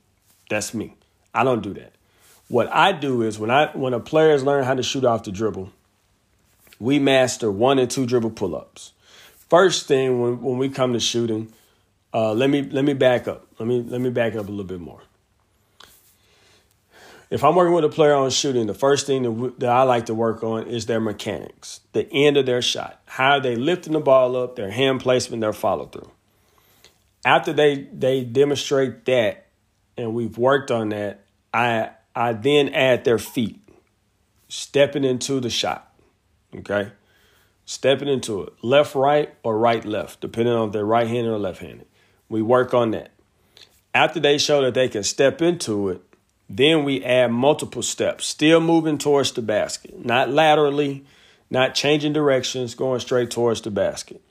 That's 0.50 0.74
me. 0.74 0.94
I 1.32 1.42
don't 1.42 1.62
do 1.62 1.72
that. 1.74 1.92
What 2.48 2.70
I 2.72 2.92
do 2.92 3.22
is 3.22 3.38
when 3.38 3.50
I 3.50 3.70
when 3.74 3.94
a 3.94 4.00
players 4.00 4.44
learn 4.44 4.64
how 4.64 4.74
to 4.74 4.82
shoot 4.82 5.04
off 5.04 5.24
the 5.24 5.32
dribble, 5.32 5.72
we 6.78 6.98
master 6.98 7.50
one 7.50 7.78
and 7.78 7.90
two 7.90 8.04
dribble 8.04 8.32
pull-ups. 8.32 8.92
First 9.48 9.86
thing 9.86 10.20
when, 10.20 10.42
when 10.42 10.58
we 10.58 10.68
come 10.68 10.92
to 10.92 11.00
shooting, 11.00 11.52
uh, 12.12 12.34
let 12.34 12.50
me 12.50 12.62
let 12.62 12.84
me 12.84 12.92
back 12.92 13.26
up. 13.26 13.46
Let 13.58 13.66
me 13.66 13.82
let 13.82 14.02
me 14.02 14.10
back 14.10 14.34
up 14.34 14.48
a 14.48 14.50
little 14.50 14.64
bit 14.64 14.80
more 14.80 15.00
if 17.34 17.42
I'm 17.42 17.56
working 17.56 17.74
with 17.74 17.84
a 17.84 17.88
player 17.88 18.14
on 18.14 18.30
shooting, 18.30 18.68
the 18.68 18.74
first 18.74 19.08
thing 19.08 19.52
that, 19.58 19.68
I 19.68 19.82
like 19.82 20.06
to 20.06 20.14
work 20.14 20.44
on 20.44 20.68
is 20.68 20.86
their 20.86 21.00
mechanics, 21.00 21.80
the 21.92 22.08
end 22.12 22.36
of 22.36 22.46
their 22.46 22.62
shot. 22.62 23.02
How 23.06 23.40
they 23.40 23.56
lifting 23.56 23.94
the 23.94 23.98
ball 23.98 24.36
up, 24.36 24.54
their 24.54 24.70
hand 24.70 25.00
placement, 25.00 25.40
their 25.40 25.52
follow 25.52 25.86
through. 25.86 26.12
After 27.24 27.52
they 27.52 27.88
they 27.92 28.22
demonstrate 28.22 29.04
that, 29.06 29.48
and 29.96 30.14
we've 30.14 30.38
worked 30.38 30.70
on 30.70 30.90
that, 30.90 31.24
I 31.52 31.90
I 32.14 32.34
then 32.34 32.68
add 32.68 33.02
their 33.02 33.18
feet, 33.18 33.60
stepping 34.48 35.02
into 35.02 35.40
the 35.40 35.50
shot. 35.50 35.92
Okay, 36.54 36.92
stepping 37.64 38.06
into 38.06 38.44
it, 38.44 38.52
left 38.62 38.94
right 38.94 39.34
or 39.42 39.58
right 39.58 39.84
left, 39.84 40.20
depending 40.20 40.54
on 40.54 40.68
if 40.68 40.72
they're 40.72 40.84
right 40.84 41.08
handed 41.08 41.32
or 41.32 41.38
left 41.38 41.60
handed. 41.60 41.88
We 42.28 42.42
work 42.42 42.74
on 42.74 42.92
that. 42.92 43.10
After 43.92 44.20
they 44.20 44.38
show 44.38 44.62
that 44.62 44.74
they 44.74 44.88
can 44.88 45.02
step 45.02 45.42
into 45.42 45.88
it, 45.88 46.02
then 46.56 46.84
we 46.84 47.02
add 47.04 47.32
multiple 47.32 47.82
steps, 47.82 48.26
still 48.26 48.60
moving 48.60 48.96
towards 48.96 49.32
the 49.32 49.42
basket, 49.42 50.04
not 50.04 50.30
laterally, 50.30 51.04
not 51.50 51.74
changing 51.74 52.12
directions, 52.12 52.74
going 52.74 53.00
straight 53.00 53.30
towards 53.30 53.60
the 53.62 53.70
basket. 53.70 54.22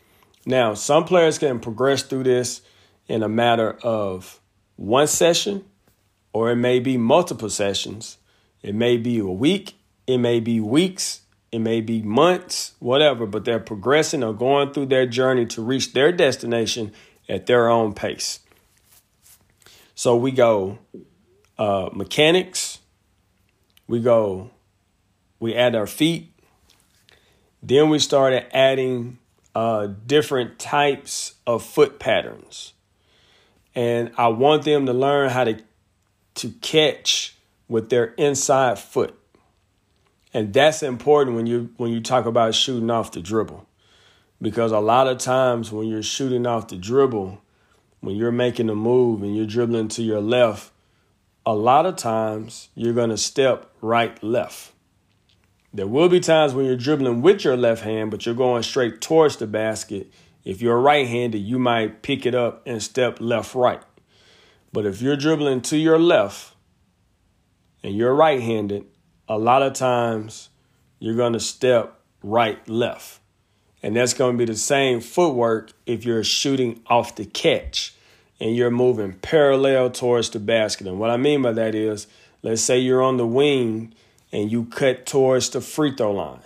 Now, 0.45 0.73
some 0.73 1.03
players 1.03 1.37
can 1.37 1.59
progress 1.59 2.03
through 2.03 2.23
this 2.23 2.61
in 3.07 3.23
a 3.23 3.29
matter 3.29 3.77
of 3.83 4.39
one 4.77 5.07
session, 5.07 5.65
or 6.31 6.51
it 6.51 6.55
may 6.55 6.79
be 6.79 6.97
multiple 6.97 7.49
sessions. 7.49 8.17
It 8.61 8.73
may 8.73 8.95
be 8.95 9.19
a 9.19 9.25
week, 9.25 9.73
it 10.07 10.17
may 10.17 10.39
be 10.39 10.61
weeks, 10.61 11.21
it 11.51 11.59
may 11.59 11.81
be 11.81 12.01
months, 12.01 12.73
whatever, 12.79 13.25
but 13.25 13.43
they're 13.43 13.59
progressing 13.59 14.23
or 14.23 14.33
going 14.33 14.71
through 14.71 14.85
their 14.87 15.05
journey 15.05 15.45
to 15.47 15.61
reach 15.61 15.91
their 15.91 16.11
destination 16.11 16.93
at 17.27 17.47
their 17.47 17.69
own 17.69 17.93
pace. 17.93 18.39
So 19.93 20.15
we 20.15 20.31
go 20.31 20.79
uh, 21.57 21.89
mechanics. 21.93 22.79
We 23.87 23.99
go, 23.99 24.51
we 25.39 25.53
add 25.53 25.75
our 25.75 25.87
feet. 25.87 26.31
Then 27.61 27.89
we 27.89 27.99
started 27.99 28.45
adding 28.55 29.19
uh, 29.55 29.87
different 30.05 30.59
types 30.59 31.35
of 31.45 31.63
foot 31.63 31.99
patterns. 31.99 32.73
And 33.75 34.11
I 34.17 34.27
want 34.27 34.63
them 34.63 34.85
to 34.85 34.93
learn 34.93 35.29
how 35.29 35.45
to, 35.45 35.61
to 36.35 36.49
catch 36.61 37.35
with 37.67 37.89
their 37.89 38.13
inside 38.17 38.79
foot. 38.79 39.17
And 40.33 40.51
that's 40.51 40.81
important 40.81 41.35
when 41.35 41.45
you 41.45 41.69
when 41.77 41.91
you 41.91 42.01
talk 42.01 42.25
about 42.25 42.55
shooting 42.55 42.89
off 42.89 43.11
the 43.11 43.21
dribble. 43.21 43.67
Because 44.41 44.71
a 44.71 44.79
lot 44.79 45.07
of 45.07 45.19
times 45.19 45.71
when 45.71 45.87
you're 45.87 46.03
shooting 46.03 46.47
off 46.47 46.67
the 46.67 46.75
dribble, 46.75 47.39
when 48.01 48.15
you're 48.15 48.31
making 48.31 48.69
a 48.69 48.75
move 48.75 49.21
and 49.21 49.35
you're 49.35 49.45
dribbling 49.45 49.87
to 49.89 50.03
your 50.03 50.21
left, 50.21 50.72
a 51.45 51.53
lot 51.53 51.85
of 51.85 51.95
times 51.95 52.69
you're 52.73 52.93
going 52.93 53.09
to 53.09 53.17
step 53.17 53.69
right 53.81 54.21
left. 54.23 54.71
There 55.73 55.87
will 55.87 56.07
be 56.07 56.19
times 56.19 56.53
when 56.53 56.65
you're 56.65 56.77
dribbling 56.77 57.21
with 57.21 57.43
your 57.43 57.57
left 57.57 57.83
hand, 57.83 58.11
but 58.11 58.25
you're 58.25 58.35
going 58.35 58.63
straight 58.63 59.01
towards 59.01 59.37
the 59.37 59.47
basket. 59.47 60.11
If 60.45 60.61
you're 60.61 60.79
right 60.79 61.07
handed, 61.07 61.39
you 61.39 61.59
might 61.59 62.01
pick 62.01 62.25
it 62.25 62.35
up 62.35 62.61
and 62.65 62.81
step 62.81 63.19
left 63.19 63.55
right. 63.55 63.81
But 64.71 64.85
if 64.85 65.01
you're 65.01 65.17
dribbling 65.17 65.61
to 65.63 65.77
your 65.77 65.99
left 65.99 66.53
and 67.81 67.95
you're 67.95 68.15
right 68.15 68.41
handed, 68.41 68.85
a 69.27 69.37
lot 69.37 69.63
of 69.63 69.73
times 69.73 70.49
you're 70.99 71.15
going 71.15 71.33
to 71.33 71.39
step 71.39 71.99
right 72.21 72.67
left. 72.69 73.19
And 73.81 73.95
that's 73.95 74.13
going 74.13 74.37
to 74.37 74.45
be 74.45 74.51
the 74.51 74.57
same 74.57 75.01
footwork 75.01 75.73
if 75.85 76.05
you're 76.05 76.23
shooting 76.23 76.81
off 76.87 77.15
the 77.15 77.25
catch 77.25 77.95
and 78.43 78.57
you're 78.57 78.69
moving 78.69 79.13
parallel 79.13 79.89
towards 79.89 80.29
the 80.31 80.39
basket. 80.39 80.85
And 80.85 80.99
what 80.99 81.09
I 81.09 81.15
mean 81.15 81.41
by 81.41 81.53
that 81.53 81.73
is, 81.73 82.07
let's 82.41 82.61
say 82.61 82.77
you're 82.77 83.01
on 83.01 83.15
the 83.15 83.25
wing 83.25 83.93
and 84.33 84.51
you 84.51 84.65
cut 84.65 85.05
towards 85.05 85.49
the 85.51 85.61
free 85.61 85.95
throw 85.95 86.11
line. 86.11 86.41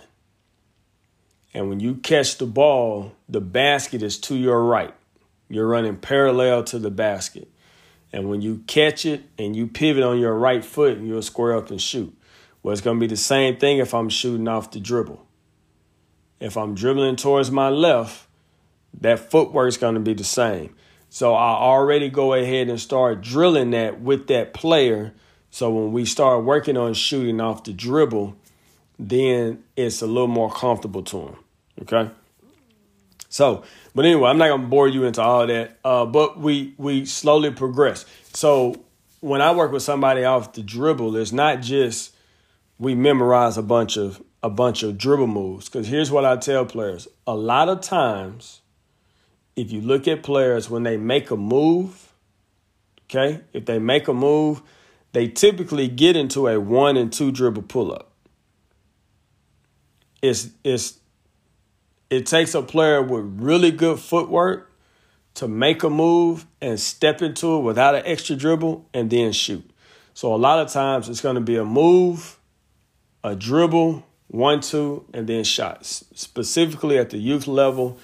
And 1.52 1.68
when 1.68 1.80
you 1.80 1.96
catch 1.96 2.38
the 2.38 2.46
ball, 2.46 3.16
the 3.28 3.40
basket 3.40 4.00
is 4.00 4.16
to 4.20 4.36
your 4.36 4.62
right. 4.62 4.94
You're 5.48 5.66
running 5.66 5.96
parallel 5.96 6.62
to 6.64 6.78
the 6.78 6.92
basket. 6.92 7.50
And 8.12 8.30
when 8.30 8.42
you 8.42 8.62
catch 8.68 9.04
it 9.04 9.24
and 9.36 9.56
you 9.56 9.66
pivot 9.66 10.04
on 10.04 10.20
your 10.20 10.36
right 10.36 10.64
foot, 10.64 11.00
you'll 11.00 11.20
square 11.20 11.56
up 11.56 11.68
and 11.68 11.82
shoot. 11.82 12.16
Well, 12.62 12.72
it's 12.72 12.80
going 12.80 12.98
to 12.98 13.00
be 13.00 13.08
the 13.08 13.16
same 13.16 13.56
thing 13.56 13.78
if 13.78 13.92
I'm 13.92 14.08
shooting 14.08 14.46
off 14.46 14.70
the 14.70 14.78
dribble. 14.78 15.26
If 16.38 16.56
I'm 16.56 16.76
dribbling 16.76 17.16
towards 17.16 17.50
my 17.50 17.70
left, 17.70 18.28
that 19.00 19.18
footwork 19.18 19.66
is 19.66 19.76
going 19.76 19.94
to 19.94 20.00
be 20.00 20.14
the 20.14 20.22
same. 20.22 20.76
So 21.10 21.34
I 21.34 21.54
already 21.54 22.08
go 22.08 22.34
ahead 22.34 22.68
and 22.68 22.80
start 22.80 23.22
drilling 23.22 23.70
that 23.70 24.00
with 24.00 24.26
that 24.28 24.54
player. 24.54 25.14
So 25.50 25.70
when 25.70 25.92
we 25.92 26.04
start 26.04 26.44
working 26.44 26.76
on 26.76 26.94
shooting 26.94 27.40
off 27.40 27.64
the 27.64 27.72
dribble, 27.72 28.36
then 28.98 29.64
it's 29.76 30.02
a 30.02 30.06
little 30.06 30.28
more 30.28 30.50
comfortable 30.50 31.02
to 31.04 31.18
him. 31.18 31.36
Okay. 31.82 32.10
So, 33.28 33.62
but 33.94 34.04
anyway, 34.04 34.30
I'm 34.30 34.38
not 34.38 34.48
gonna 34.48 34.66
bore 34.66 34.88
you 34.88 35.04
into 35.04 35.22
all 35.22 35.46
that. 35.46 35.78
Uh, 35.84 36.06
but 36.06 36.38
we 36.38 36.74
we 36.78 37.04
slowly 37.04 37.50
progress. 37.50 38.04
So 38.32 38.84
when 39.20 39.40
I 39.40 39.54
work 39.54 39.72
with 39.72 39.82
somebody 39.82 40.24
off 40.24 40.52
the 40.52 40.62
dribble, 40.62 41.16
it's 41.16 41.32
not 41.32 41.60
just 41.60 42.14
we 42.78 42.94
memorize 42.94 43.58
a 43.58 43.62
bunch 43.62 43.96
of 43.96 44.22
a 44.42 44.50
bunch 44.50 44.82
of 44.82 44.96
dribble 44.98 45.26
moves. 45.26 45.68
Because 45.68 45.88
here's 45.88 46.10
what 46.10 46.24
I 46.24 46.36
tell 46.36 46.64
players: 46.64 47.06
a 47.26 47.34
lot 47.34 47.68
of 47.68 47.80
times 47.80 48.60
if 49.58 49.72
you 49.72 49.80
look 49.80 50.06
at 50.06 50.22
players 50.22 50.70
when 50.70 50.84
they 50.84 50.96
make 50.96 51.32
a 51.32 51.36
move, 51.36 52.12
okay, 53.04 53.40
if 53.52 53.66
they 53.66 53.80
make 53.80 54.06
a 54.06 54.14
move, 54.14 54.62
they 55.12 55.26
typically 55.26 55.88
get 55.88 56.16
into 56.16 56.46
a 56.46 56.60
one 56.60 56.96
and 56.96 57.12
two 57.12 57.32
dribble 57.32 57.62
pull 57.62 57.92
up. 57.92 58.12
It's 60.22 60.50
it's 60.62 61.00
it 62.08 62.24
takes 62.24 62.54
a 62.54 62.62
player 62.62 63.02
with 63.02 63.24
really 63.40 63.72
good 63.72 63.98
footwork 63.98 64.70
to 65.34 65.48
make 65.48 65.82
a 65.82 65.90
move 65.90 66.46
and 66.60 66.78
step 66.78 67.20
into 67.20 67.56
it 67.56 67.60
without 67.60 67.96
an 67.96 68.02
extra 68.04 68.36
dribble 68.36 68.88
and 68.94 69.10
then 69.10 69.32
shoot. 69.32 69.68
So 70.14 70.32
a 70.32 70.36
lot 70.36 70.60
of 70.60 70.72
times 70.72 71.08
it's 71.08 71.20
going 71.20 71.34
to 71.34 71.40
be 71.40 71.56
a 71.56 71.64
move, 71.64 72.38
a 73.24 73.34
dribble, 73.34 74.04
one, 74.28 74.60
two, 74.60 75.04
and 75.12 75.28
then 75.28 75.42
shots. 75.42 76.04
Specifically 76.14 76.96
at 76.96 77.10
the 77.10 77.18
youth 77.18 77.46
level, 77.48 77.98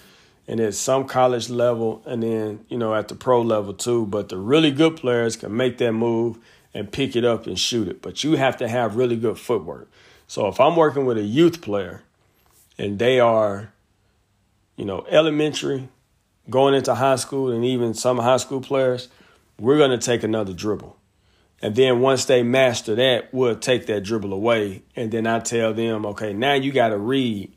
and 0.46 0.60
at 0.60 0.74
some 0.74 1.06
college 1.06 1.48
level 1.48 2.02
and 2.06 2.22
then, 2.22 2.64
you 2.68 2.78
know, 2.78 2.94
at 2.94 3.08
the 3.08 3.14
pro 3.14 3.40
level 3.40 3.72
too. 3.72 4.06
But 4.06 4.28
the 4.28 4.38
really 4.38 4.70
good 4.70 4.96
players 4.96 5.36
can 5.36 5.56
make 5.56 5.78
that 5.78 5.92
move 5.92 6.38
and 6.74 6.90
pick 6.90 7.16
it 7.16 7.24
up 7.24 7.46
and 7.46 7.58
shoot 7.58 7.88
it. 7.88 8.02
But 8.02 8.24
you 8.24 8.36
have 8.36 8.56
to 8.58 8.68
have 8.68 8.96
really 8.96 9.16
good 9.16 9.38
footwork. 9.38 9.90
So 10.26 10.48
if 10.48 10.60
I'm 10.60 10.76
working 10.76 11.06
with 11.06 11.18
a 11.18 11.22
youth 11.22 11.60
player 11.60 12.02
and 12.76 12.98
they 12.98 13.20
are, 13.20 13.72
you 14.76 14.84
know, 14.84 15.06
elementary, 15.08 15.88
going 16.50 16.74
into 16.74 16.94
high 16.94 17.16
school, 17.16 17.50
and 17.50 17.64
even 17.64 17.94
some 17.94 18.18
high 18.18 18.36
school 18.36 18.60
players, 18.60 19.08
we're 19.58 19.78
going 19.78 19.90
to 19.90 19.98
take 19.98 20.22
another 20.22 20.52
dribble. 20.52 20.96
And 21.62 21.74
then 21.76 22.00
once 22.00 22.26
they 22.26 22.42
master 22.42 22.94
that, 22.96 23.32
we'll 23.32 23.56
take 23.56 23.86
that 23.86 24.02
dribble 24.02 24.32
away. 24.32 24.82
And 24.96 25.10
then 25.10 25.26
I 25.26 25.38
tell 25.38 25.72
them, 25.72 26.04
okay, 26.06 26.32
now 26.32 26.54
you 26.54 26.72
got 26.72 26.88
to 26.88 26.98
read 26.98 27.52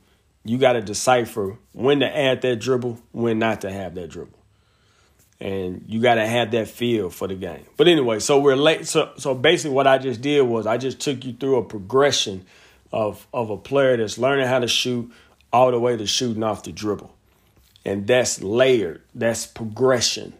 you 0.50 0.58
got 0.58 0.74
to 0.74 0.82
decipher 0.82 1.58
when 1.74 2.00
to 2.00 2.18
add 2.18 2.42
that 2.42 2.58
dribble, 2.58 3.00
when 3.12 3.39
not 3.39 3.62
to 3.62 3.72
have 3.72 3.96
that 3.96 4.10
dribble. 4.10 4.38
And 5.39 5.84
you 5.88 6.01
got 6.01 6.16
to 6.16 6.25
have 6.25 6.51
that 6.51 6.68
feel 6.68 7.10
for 7.10 7.27
the 7.27 7.36
game. 7.36 7.66
But 7.75 7.88
anyway, 7.88 8.20
so 8.20 8.39
we're 8.39 8.56
late. 8.56 8.88
So, 8.88 9.12
so 9.18 9.36
basically, 9.36 9.75
what 9.75 9.86
I 9.86 10.00
just 10.00 10.22
did 10.22 10.42
was 10.42 10.66
I 10.66 10.77
just 10.77 11.00
took 11.00 11.24
you 11.24 11.34
through 11.34 11.58
a 11.58 11.63
progression 11.63 12.46
of, 12.92 13.27
of 13.34 13.50
a 13.50 13.58
player 13.58 13.98
that's 13.98 14.18
learning 14.18 14.48
how 14.48 14.60
to 14.60 14.68
shoot 14.68 15.12
all 15.54 15.72
the 15.72 15.80
way 15.80 15.96
to 15.96 16.08
shooting 16.08 16.44
off 16.44 16.63
the 16.63 16.72
dribble. 16.72 17.13
And 17.86 18.08
that's 18.08 18.42
layered, 18.42 19.01
that's 19.13 19.46
progression. 19.46 20.34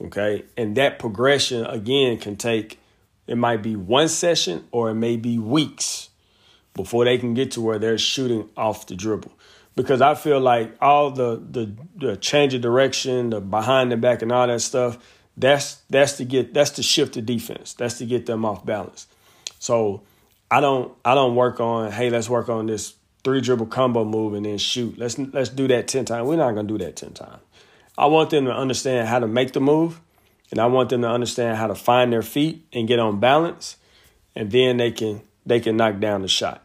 Okay. 0.00 0.44
And 0.56 0.76
that 0.76 0.98
progression, 0.98 1.64
again, 1.66 2.18
can 2.18 2.36
take, 2.36 2.78
it 3.26 3.36
might 3.36 3.62
be 3.62 3.76
one 3.76 4.08
session 4.08 4.66
or 4.70 4.90
it 4.90 4.94
may 4.94 5.16
be 5.16 5.38
weeks 5.38 6.10
before 6.74 7.04
they 7.06 7.18
can 7.18 7.34
get 7.34 7.52
to 7.52 7.60
where 7.60 7.78
they're 7.78 7.98
shooting 7.98 8.48
off 8.56 8.86
the 8.86 8.94
dribble. 8.94 9.32
Because 9.76 10.00
I 10.00 10.14
feel 10.14 10.40
like 10.40 10.74
all 10.80 11.10
the 11.10 11.36
the, 11.36 11.72
the 11.96 12.16
change 12.16 12.54
of 12.54 12.62
direction, 12.62 13.30
the 13.30 13.40
behind 13.40 13.92
the 13.92 13.96
back, 13.96 14.22
and 14.22 14.32
all 14.32 14.46
that 14.46 14.62
stuff, 14.62 14.98
that's 15.36 15.82
that's 15.90 16.16
to 16.16 16.24
get 16.24 16.54
that's 16.54 16.70
to 16.70 16.82
shift 16.82 17.14
the 17.14 17.22
defense. 17.22 17.74
That's 17.74 17.98
to 17.98 18.06
get 18.06 18.26
them 18.26 18.44
off 18.44 18.64
balance. 18.64 19.06
So 19.58 20.02
I 20.50 20.60
don't 20.60 20.92
I 21.04 21.14
don't 21.14 21.34
work 21.34 21.60
on 21.60 21.92
hey 21.92 22.10
let's 22.10 22.28
work 22.28 22.48
on 22.48 22.66
this 22.66 22.94
three 23.22 23.40
dribble 23.40 23.66
combo 23.66 24.04
move 24.04 24.34
and 24.34 24.46
then 24.46 24.56
shoot. 24.58 24.96
Let's 24.98 25.18
let's 25.18 25.50
do 25.50 25.68
that 25.68 25.88
ten 25.88 26.04
times. 26.04 26.26
We're 26.26 26.36
not 26.36 26.54
gonna 26.54 26.68
do 26.68 26.78
that 26.78 26.96
ten 26.96 27.12
times. 27.12 27.42
I 27.98 28.06
want 28.06 28.30
them 28.30 28.44
to 28.46 28.52
understand 28.52 29.08
how 29.08 29.18
to 29.18 29.26
make 29.26 29.52
the 29.52 29.60
move, 29.60 30.00
and 30.50 30.60
I 30.60 30.66
want 30.66 30.90
them 30.90 31.02
to 31.02 31.08
understand 31.08 31.56
how 31.58 31.66
to 31.66 31.74
find 31.74 32.12
their 32.12 32.22
feet 32.22 32.66
and 32.72 32.86
get 32.86 32.98
on 32.98 33.20
balance, 33.20 33.76
and 34.34 34.50
then 34.50 34.76
they 34.78 34.90
can 34.90 35.22
they 35.44 35.60
can 35.60 35.76
knock 35.76 35.98
down 35.98 36.22
the 36.22 36.28
shot. 36.28 36.62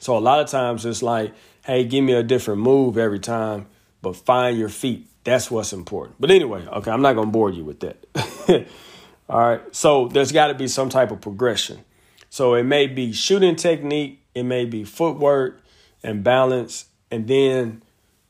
So 0.00 0.16
a 0.16 0.20
lot 0.20 0.40
of 0.40 0.48
times 0.48 0.86
it's 0.86 1.02
like, 1.02 1.32
hey, 1.68 1.84
give 1.84 2.02
me 2.02 2.14
a 2.14 2.22
different 2.24 2.62
move 2.62 2.98
every 2.98 3.20
time, 3.20 3.66
but 4.02 4.16
find 4.16 4.58
your 4.58 4.70
feet. 4.70 5.06
That's 5.22 5.50
what's 5.50 5.72
important. 5.72 6.16
But 6.18 6.30
anyway, 6.30 6.66
okay, 6.66 6.90
I'm 6.90 7.02
not 7.02 7.12
gonna 7.12 7.30
bore 7.30 7.50
you 7.50 7.62
with 7.62 7.80
that. 7.80 8.66
All 9.28 9.38
right. 9.38 9.60
So 9.76 10.08
there's 10.08 10.32
got 10.32 10.46
to 10.46 10.54
be 10.54 10.68
some 10.68 10.88
type 10.88 11.10
of 11.10 11.20
progression. 11.20 11.84
So 12.30 12.54
it 12.54 12.62
may 12.62 12.86
be 12.86 13.12
shooting 13.12 13.56
technique, 13.56 14.22
it 14.34 14.44
may 14.44 14.64
be 14.64 14.84
footwork 14.84 15.62
and 16.02 16.24
balance, 16.24 16.86
and 17.10 17.28
then 17.28 17.82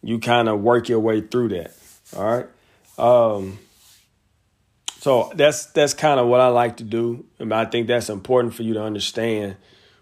you 0.03 0.19
kind 0.19 0.49
of 0.49 0.61
work 0.61 0.89
your 0.89 1.01
way 1.01 1.21
through 1.21 1.51
that. 1.51 1.77
All 2.17 2.25
right. 2.25 2.47
Um, 2.99 3.61
so 4.99 5.31
that's 5.37 5.67
that's 5.67 5.95
kind 5.95 6.19
of 6.19 6.27
what 6.27 6.41
I 6.41 6.49
like 6.49 6.79
to 6.79 6.85
do, 6.85 7.25
and 7.39 7.53
I 7.53 7.65
think 7.65 7.87
that's 7.87 8.09
important 8.09 8.55
for 8.55 8.65
you 8.65 8.75
to 8.75 8.83
understand 8.83 9.57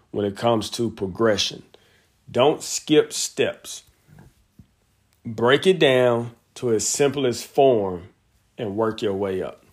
when 0.09 0.25
it 0.25 0.35
comes 0.35 0.71
to 0.71 0.89
progression. 0.89 1.61
Don't 2.29 2.61
skip 2.61 3.13
steps. 3.13 3.83
Break 5.25 5.65
it 5.67 5.79
down 5.79 6.31
to 6.55 6.69
its 6.71 6.85
simplest 6.85 7.45
form 7.45 8.09
and 8.57 8.75
work 8.75 9.01
your 9.01 9.13
way 9.13 9.41
up. 9.41 9.63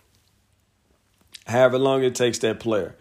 However 1.47 1.77
long 1.77 2.03
it 2.03 2.15
takes 2.15 2.39
that 2.39 2.59
player. 2.59 2.95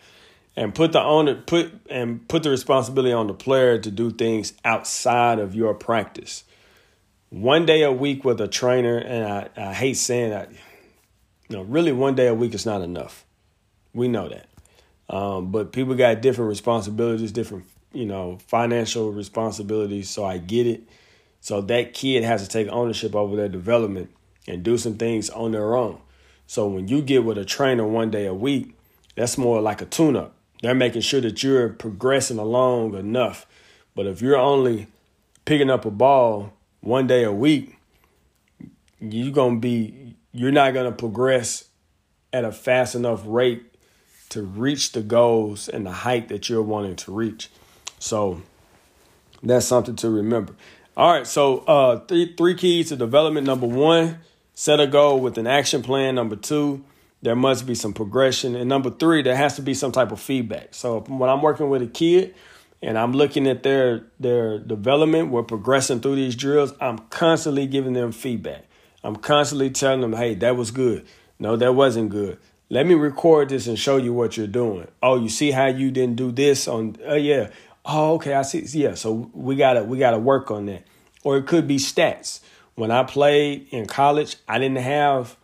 And 0.56 0.72
put 0.72 0.92
the 0.92 1.00
owner 1.00 1.34
put 1.34 1.72
and 1.90 2.26
put 2.28 2.44
the 2.44 2.50
responsibility 2.50 3.12
on 3.12 3.26
the 3.26 3.34
player 3.34 3.76
to 3.76 3.90
do 3.90 4.12
things 4.12 4.52
outside 4.64 5.40
of 5.40 5.54
your 5.54 5.74
practice. 5.74 6.44
One 7.30 7.66
day 7.66 7.82
a 7.82 7.90
week 7.90 8.24
with 8.24 8.40
a 8.40 8.46
trainer, 8.46 8.96
and 8.96 9.24
I, 9.24 9.48
I 9.56 9.74
hate 9.74 9.96
saying 9.96 10.30
that, 10.30 10.52
you 11.48 11.56
know, 11.56 11.62
really 11.62 11.90
one 11.90 12.14
day 12.14 12.28
a 12.28 12.34
week 12.34 12.54
is 12.54 12.64
not 12.64 12.82
enough. 12.82 13.24
We 13.92 14.06
know 14.06 14.28
that. 14.28 14.46
Um, 15.08 15.50
but 15.50 15.72
people 15.72 15.96
got 15.96 16.22
different 16.22 16.48
responsibilities, 16.48 17.32
different, 17.32 17.64
you 17.94 18.04
know, 18.04 18.38
financial 18.46 19.12
responsibilities. 19.12 20.10
So 20.10 20.24
I 20.24 20.38
get 20.38 20.66
it. 20.66 20.82
So 21.40 21.60
that 21.62 21.94
kid 21.94 22.24
has 22.24 22.42
to 22.42 22.48
take 22.48 22.68
ownership 22.68 23.14
over 23.14 23.36
their 23.36 23.48
development 23.48 24.10
and 24.46 24.62
do 24.62 24.76
some 24.76 24.94
things 24.94 25.30
on 25.30 25.52
their 25.52 25.76
own. 25.76 25.98
So 26.46 26.66
when 26.66 26.88
you 26.88 27.02
get 27.02 27.24
with 27.24 27.38
a 27.38 27.44
trainer 27.44 27.86
one 27.86 28.10
day 28.10 28.26
a 28.26 28.34
week, 28.34 28.74
that's 29.14 29.38
more 29.38 29.60
like 29.60 29.80
a 29.80 29.86
tune 29.86 30.16
up. 30.16 30.34
They're 30.62 30.74
making 30.74 31.02
sure 31.02 31.20
that 31.20 31.42
you're 31.42 31.68
progressing 31.68 32.38
along 32.38 32.94
enough. 32.94 33.46
But 33.94 34.06
if 34.06 34.20
you're 34.20 34.36
only 34.36 34.88
picking 35.44 35.70
up 35.70 35.84
a 35.84 35.90
ball 35.90 36.52
one 36.80 37.06
day 37.06 37.24
a 37.24 37.32
week, 37.32 37.76
you're 39.00 39.32
going 39.32 39.56
to 39.56 39.60
be, 39.60 40.16
you're 40.32 40.52
not 40.52 40.74
going 40.74 40.90
to 40.90 40.96
progress 40.96 41.64
at 42.32 42.44
a 42.44 42.52
fast 42.52 42.94
enough 42.94 43.22
rate 43.24 43.74
to 44.30 44.42
reach 44.42 44.92
the 44.92 45.02
goals 45.02 45.68
and 45.68 45.86
the 45.86 45.92
height 45.92 46.28
that 46.28 46.48
you're 46.48 46.62
wanting 46.62 46.96
to 46.96 47.12
reach. 47.12 47.50
So 48.04 48.42
that's 49.42 49.64
something 49.64 49.96
to 49.96 50.10
remember. 50.10 50.54
All 50.94 51.10
right, 51.10 51.26
so 51.26 51.60
uh, 51.60 52.00
three 52.00 52.34
three 52.36 52.54
keys 52.54 52.90
to 52.90 52.96
development. 52.96 53.46
Number 53.46 53.66
one, 53.66 54.18
set 54.52 54.78
a 54.78 54.86
goal 54.86 55.20
with 55.20 55.38
an 55.38 55.46
action 55.46 55.82
plan. 55.82 56.14
Number 56.14 56.36
two, 56.36 56.84
there 57.22 57.34
must 57.34 57.66
be 57.66 57.74
some 57.74 57.94
progression, 57.94 58.56
and 58.56 58.68
number 58.68 58.90
three, 58.90 59.22
there 59.22 59.34
has 59.34 59.56
to 59.56 59.62
be 59.62 59.72
some 59.72 59.90
type 59.90 60.12
of 60.12 60.20
feedback. 60.20 60.74
So 60.74 61.00
when 61.00 61.30
I'm 61.30 61.40
working 61.40 61.70
with 61.70 61.80
a 61.80 61.86
kid 61.86 62.34
and 62.82 62.98
I'm 62.98 63.12
looking 63.12 63.46
at 63.46 63.62
their 63.62 64.04
their 64.20 64.58
development, 64.58 65.30
we're 65.30 65.42
progressing 65.42 66.00
through 66.00 66.16
these 66.16 66.36
drills. 66.36 66.74
I'm 66.82 66.98
constantly 67.08 67.66
giving 67.66 67.94
them 67.94 68.12
feedback. 68.12 68.66
I'm 69.02 69.16
constantly 69.16 69.70
telling 69.70 70.02
them, 70.02 70.12
"Hey, 70.12 70.34
that 70.34 70.56
was 70.56 70.70
good. 70.70 71.06
No, 71.38 71.56
that 71.56 71.74
wasn't 71.74 72.10
good. 72.10 72.36
Let 72.68 72.86
me 72.86 72.94
record 72.94 73.50
this 73.50 73.66
and 73.66 73.78
show 73.78 73.96
you 73.96 74.12
what 74.12 74.36
you're 74.36 74.46
doing. 74.46 74.88
Oh, 75.02 75.20
you 75.20 75.28
see 75.28 75.50
how 75.50 75.66
you 75.66 75.90
didn't 75.90 76.16
do 76.16 76.32
this 76.32 76.68
on 76.68 76.96
uh, 77.08 77.14
yeah. 77.14 77.48
Oh, 77.84 78.14
okay, 78.14 78.34
I 78.34 78.42
see. 78.42 78.60
Yeah, 78.78 78.94
so 78.94 79.30
we 79.34 79.56
gotta 79.56 79.84
we 79.84 79.98
gotta 79.98 80.18
work 80.18 80.50
on 80.50 80.66
that. 80.66 80.86
Or 81.22 81.36
it 81.36 81.46
could 81.46 81.66
be 81.66 81.76
stats. 81.76 82.40
When 82.74 82.90
I 82.90 83.04
played 83.04 83.68
in 83.70 83.86
college, 83.86 84.36
I 84.48 84.58
didn't 84.58 84.78
have, 84.78 85.36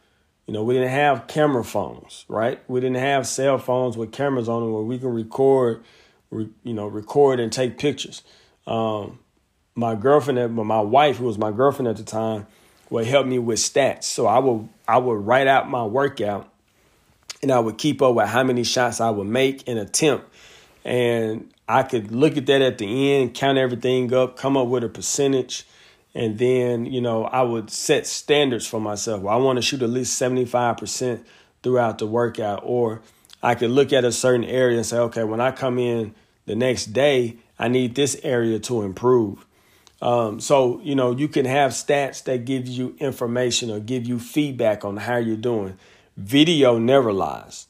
you 0.46 0.54
know, 0.54 0.64
we 0.64 0.74
didn't 0.74 0.90
have 0.90 1.26
camera 1.26 1.64
phones, 1.64 2.24
right? 2.28 2.60
We 2.68 2.80
didn't 2.80 2.96
have 2.96 3.26
cell 3.26 3.58
phones 3.58 3.96
with 3.96 4.10
cameras 4.10 4.48
on 4.48 4.62
them 4.62 4.72
where 4.72 4.82
we 4.82 4.98
can 4.98 5.10
record, 5.10 5.84
re, 6.30 6.48
you 6.64 6.74
know, 6.74 6.86
record 6.86 7.38
and 7.38 7.52
take 7.52 7.78
pictures. 7.78 8.22
Um, 8.66 9.20
my 9.74 9.94
girlfriend, 9.94 10.54
my 10.54 10.80
wife, 10.80 11.18
who 11.18 11.26
was 11.26 11.38
my 11.38 11.52
girlfriend 11.52 11.88
at 11.88 11.96
the 11.96 12.02
time, 12.02 12.46
would 12.90 13.06
help 13.06 13.26
me 13.26 13.38
with 13.38 13.58
stats. 13.58 14.04
So 14.04 14.26
I 14.26 14.38
would 14.38 14.68
I 14.88 14.98
would 14.98 15.26
write 15.26 15.46
out 15.46 15.70
my 15.70 15.84
workout 15.84 16.52
and 17.42 17.50
I 17.50 17.60
would 17.60 17.78
keep 17.78 18.02
up 18.02 18.14
with 18.14 18.28
how 18.28 18.42
many 18.42 18.64
shots 18.64 19.00
I 19.00 19.10
would 19.10 19.26
make 19.26 19.66
and 19.68 19.78
attempt. 19.78 20.26
And 20.84 21.52
I 21.70 21.84
could 21.84 22.10
look 22.10 22.36
at 22.36 22.46
that 22.46 22.62
at 22.62 22.78
the 22.78 23.14
end, 23.14 23.34
count 23.34 23.56
everything 23.56 24.12
up, 24.12 24.36
come 24.36 24.56
up 24.56 24.66
with 24.66 24.82
a 24.82 24.88
percentage, 24.88 25.66
and 26.14 26.38
then, 26.38 26.84
you 26.86 27.00
know, 27.00 27.24
I 27.24 27.42
would 27.42 27.70
set 27.70 28.06
standards 28.06 28.66
for 28.66 28.80
myself. 28.80 29.22
Well, 29.22 29.32
I 29.32 29.36
want 29.36 29.56
to 29.58 29.62
shoot 29.62 29.80
at 29.82 29.90
least 29.90 30.20
75% 30.20 31.24
throughout 31.62 31.98
the 31.98 32.06
workout. 32.06 32.62
Or 32.64 33.02
I 33.40 33.54
could 33.54 33.70
look 33.70 33.92
at 33.92 34.04
a 34.04 34.10
certain 34.10 34.44
area 34.44 34.78
and 34.78 34.86
say, 34.86 34.98
okay, 34.98 35.22
when 35.22 35.40
I 35.40 35.52
come 35.52 35.78
in 35.78 36.14
the 36.46 36.56
next 36.56 36.86
day, 36.86 37.36
I 37.56 37.68
need 37.68 37.94
this 37.94 38.18
area 38.24 38.58
to 38.60 38.82
improve. 38.82 39.46
Um, 40.02 40.40
so, 40.40 40.80
you 40.80 40.96
know, 40.96 41.12
you 41.12 41.28
can 41.28 41.44
have 41.44 41.70
stats 41.70 42.24
that 42.24 42.44
give 42.44 42.66
you 42.66 42.96
information 42.98 43.70
or 43.70 43.78
give 43.78 44.06
you 44.06 44.18
feedback 44.18 44.84
on 44.84 44.96
how 44.96 45.18
you're 45.18 45.36
doing 45.36 45.78
video 46.16 46.78
never 46.78 47.12
lies. 47.12 47.66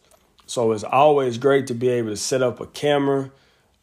So 0.46 0.72
it's 0.72 0.84
always 0.84 1.38
great 1.38 1.66
to 1.68 1.74
be 1.74 1.88
able 1.88 2.10
to 2.10 2.16
set 2.16 2.42
up 2.42 2.60
a 2.60 2.66
camera, 2.66 3.30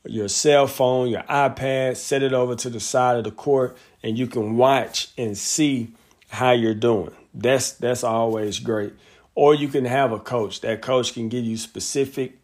your 0.09 0.27
cell 0.27 0.67
phone, 0.67 1.09
your 1.09 1.23
iPad, 1.23 1.97
set 1.97 2.23
it 2.23 2.33
over 2.33 2.55
to 2.55 2.69
the 2.69 2.79
side 2.79 3.17
of 3.17 3.23
the 3.23 3.31
court, 3.31 3.77
and 4.03 4.17
you 4.17 4.27
can 4.27 4.57
watch 4.57 5.09
and 5.17 5.37
see 5.37 5.89
how 6.29 6.51
you're 6.51 6.73
doing. 6.73 7.11
That's 7.33 7.71
that's 7.73 8.03
always 8.03 8.59
great. 8.59 8.93
Or 9.35 9.53
you 9.53 9.67
can 9.67 9.85
have 9.85 10.11
a 10.11 10.19
coach. 10.19 10.61
That 10.61 10.81
coach 10.81 11.13
can 11.13 11.29
give 11.29 11.45
you 11.45 11.57
specific, 11.57 12.37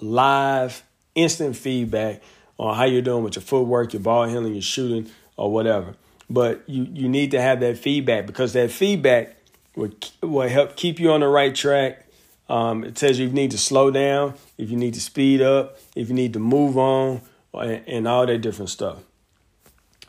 live, 0.00 0.82
instant 1.14 1.56
feedback 1.56 2.22
on 2.58 2.76
how 2.76 2.84
you're 2.84 3.02
doing 3.02 3.24
with 3.24 3.36
your 3.36 3.42
footwork, 3.42 3.92
your 3.92 4.02
ball 4.02 4.24
handling, 4.24 4.54
your 4.54 4.62
shooting, 4.62 5.10
or 5.36 5.50
whatever. 5.50 5.94
But 6.30 6.62
you 6.66 6.86
you 6.92 7.08
need 7.08 7.32
to 7.32 7.40
have 7.40 7.60
that 7.60 7.78
feedback 7.78 8.26
because 8.26 8.52
that 8.52 8.70
feedback 8.70 9.36
will, 9.74 9.90
will 10.22 10.48
help 10.48 10.76
keep 10.76 10.98
you 10.98 11.12
on 11.12 11.20
the 11.20 11.28
right 11.28 11.54
track. 11.54 12.05
Um, 12.48 12.84
it 12.84 12.94
tells 12.94 13.18
you 13.18 13.26
if 13.26 13.32
you 13.32 13.34
need 13.34 13.50
to 13.50 13.58
slow 13.58 13.90
down, 13.90 14.34
if 14.56 14.70
you 14.70 14.76
need 14.76 14.94
to 14.94 15.00
speed 15.00 15.42
up, 15.42 15.78
if 15.94 16.08
you 16.08 16.14
need 16.14 16.32
to 16.34 16.38
move 16.38 16.78
on, 16.78 17.20
and, 17.54 17.82
and 17.86 18.08
all 18.08 18.26
that 18.26 18.38
different 18.38 18.70
stuff. 18.70 18.98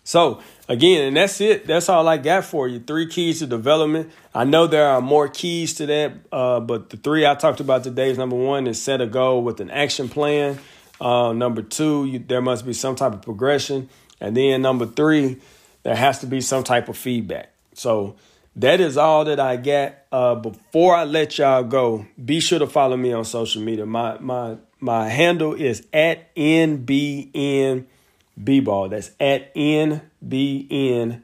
So 0.03 0.41
again, 0.69 1.07
and 1.07 1.17
that's 1.17 1.41
it. 1.41 1.67
That's 1.67 1.89
all 1.89 2.07
I 2.07 2.15
got 2.15 2.45
for 2.45 2.67
you. 2.67 2.79
Three 2.79 3.07
keys 3.07 3.39
to 3.39 3.47
development. 3.47 4.11
I 4.33 4.45
know 4.45 4.65
there 4.65 4.87
are 4.87 5.01
more 5.01 5.27
keys 5.27 5.73
to 5.75 5.85
that, 5.87 6.13
uh, 6.31 6.61
but 6.61 6.91
the 6.91 6.97
three 6.97 7.25
I 7.25 7.35
talked 7.35 7.59
about 7.59 7.83
today 7.83 8.09
is 8.09 8.17
number 8.17 8.37
one 8.37 8.67
is 8.67 8.81
set 8.81 9.01
a 9.01 9.07
goal 9.07 9.43
with 9.43 9.59
an 9.59 9.69
action 9.69 10.07
plan. 10.07 10.59
Uh, 11.01 11.33
number 11.33 11.61
two, 11.61 12.05
you, 12.05 12.19
there 12.19 12.41
must 12.41 12.65
be 12.65 12.71
some 12.71 12.95
type 12.95 13.13
of 13.13 13.21
progression, 13.21 13.89
and 14.21 14.35
then 14.35 14.61
number 14.61 14.85
three, 14.85 15.41
there 15.83 15.95
has 15.95 16.19
to 16.19 16.25
be 16.25 16.39
some 16.39 16.63
type 16.63 16.87
of 16.87 16.97
feedback. 16.97 17.51
So 17.73 18.15
that 18.57 18.81
is 18.81 18.97
all 18.97 19.23
that 19.25 19.39
I 19.39 19.55
got. 19.55 19.95
Uh, 20.11 20.35
before 20.35 20.95
I 20.95 21.03
let 21.03 21.37
y'all 21.37 21.63
go, 21.63 22.07
be 22.23 22.39
sure 22.39 22.59
to 22.59 22.67
follow 22.67 22.97
me 22.97 23.13
on 23.13 23.23
social 23.23 23.61
media. 23.61 23.85
My 23.85 24.17
my 24.17 24.57
my 24.79 25.07
handle 25.09 25.53
is 25.53 25.85
at 25.93 26.35
nbnbball. 26.35 27.85
That's 28.89 29.11
at 29.19 29.53
nbnbball. 29.55 31.21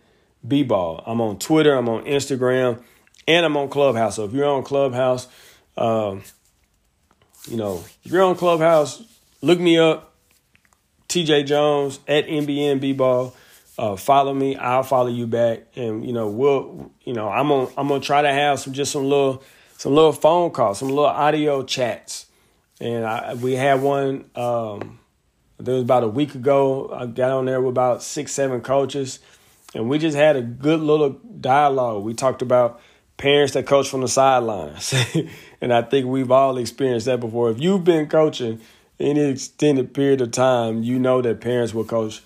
I'm 1.06 1.22
on 1.22 1.39
Twitter. 1.39 1.74
I'm 1.74 1.89
on 1.89 2.06
Instagram, 2.06 2.84
and 3.28 3.46
I'm 3.46 3.58
on 3.58 3.69
Clubhouse. 3.69 4.15
So 4.17 4.26
if 4.26 4.34
you're 4.34 4.46
on 4.46 4.63
Clubhouse, 4.63 5.28
um, 5.76 6.22
you 7.48 7.58
know 7.58 7.84
if 8.04 8.12
you're 8.12 8.24
on 8.24 8.36
Clubhouse, 8.36 9.04
look 9.41 9.60
me 9.60 9.80
up. 9.80 10.12
TJ 11.10 11.46
Jones 11.46 12.00
at 12.08 12.26
NBN 12.28 12.80
uh, 13.78 13.96
follow 13.96 14.34
me, 14.34 14.56
I'll 14.56 14.84
follow 14.84 15.10
you 15.10 15.26
back, 15.26 15.64
and 15.76 16.06
you 16.06 16.14
know 16.14 16.28
we'll 16.28 16.92
you 17.04 17.14
know 17.14 17.30
I'm 17.30 17.48
gonna 17.48 17.70
I'm 17.78 17.88
gonna 17.88 18.00
try 18.00 18.22
to 18.22 18.32
have 18.32 18.60
some 18.60 18.74
just 18.74 18.92
some 18.92 19.04
little 19.04 19.44
some 19.78 19.96
little 19.96 20.14
phone 20.14 20.52
calls, 20.52 20.80
some 20.80 20.90
little 20.90 21.06
audio 21.06 21.64
chats, 21.64 22.28
and 22.80 23.04
I, 23.06 23.34
we 23.34 23.54
had 23.54 23.82
one. 23.82 24.30
Um, 24.36 25.00
there 25.58 25.76
was 25.76 25.84
about 25.84 26.04
a 26.04 26.08
week 26.08 26.36
ago. 26.36 26.92
I 26.94 27.06
got 27.06 27.32
on 27.32 27.46
there 27.46 27.62
with 27.62 27.72
about 27.72 28.04
six 28.04 28.32
seven 28.32 28.62
coaches, 28.62 29.20
and 29.74 29.90
we 29.90 29.98
just 29.98 30.16
had 30.16 30.36
a 30.36 30.42
good 30.42 30.80
little 30.80 31.10
dialogue. 31.10 32.04
We 32.04 32.14
talked 32.14 32.44
about 32.44 32.80
parents 33.18 33.54
that 33.54 33.66
coach 33.66 33.90
from 33.90 34.02
the 34.02 34.08
sidelines, 34.08 34.94
and 35.62 35.74
I 35.74 35.82
think 35.82 36.06
we've 36.06 36.32
all 36.32 36.58
experienced 36.58 37.08
that 37.08 37.20
before. 37.20 37.50
If 37.50 37.60
you've 37.60 37.84
been 37.84 38.08
coaching 38.08 38.62
any 39.00 39.22
extended 39.22 39.96
period 39.96 40.22
of 40.22 40.30
time, 40.30 40.84
you 40.84 41.00
know 41.00 41.24
that 41.24 41.42
parents 41.42 41.74
will 41.74 41.86
coach 41.86 42.22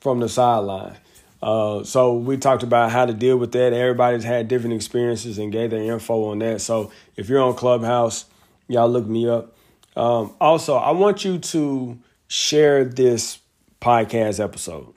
from 0.00 0.20
the 0.20 0.28
sideline. 0.28 0.96
Uh, 1.42 1.82
so 1.84 2.14
we 2.14 2.36
talked 2.36 2.62
about 2.62 2.90
how 2.90 3.06
to 3.06 3.14
deal 3.14 3.36
with 3.36 3.52
that. 3.52 3.72
Everybody's 3.72 4.24
had 4.24 4.48
different 4.48 4.74
experiences 4.74 5.38
and 5.38 5.50
gave 5.50 5.70
their 5.70 5.82
info 5.82 6.26
on 6.30 6.38
that. 6.40 6.60
So 6.60 6.92
if 7.16 7.28
you're 7.28 7.42
on 7.42 7.54
Clubhouse, 7.54 8.26
y'all 8.68 8.88
look 8.88 9.06
me 9.06 9.28
up. 9.28 9.56
Um, 9.96 10.34
also, 10.40 10.76
I 10.76 10.90
want 10.90 11.24
you 11.24 11.38
to 11.38 11.98
share 12.28 12.84
this 12.84 13.38
podcast 13.80 14.42
episode 14.42 14.94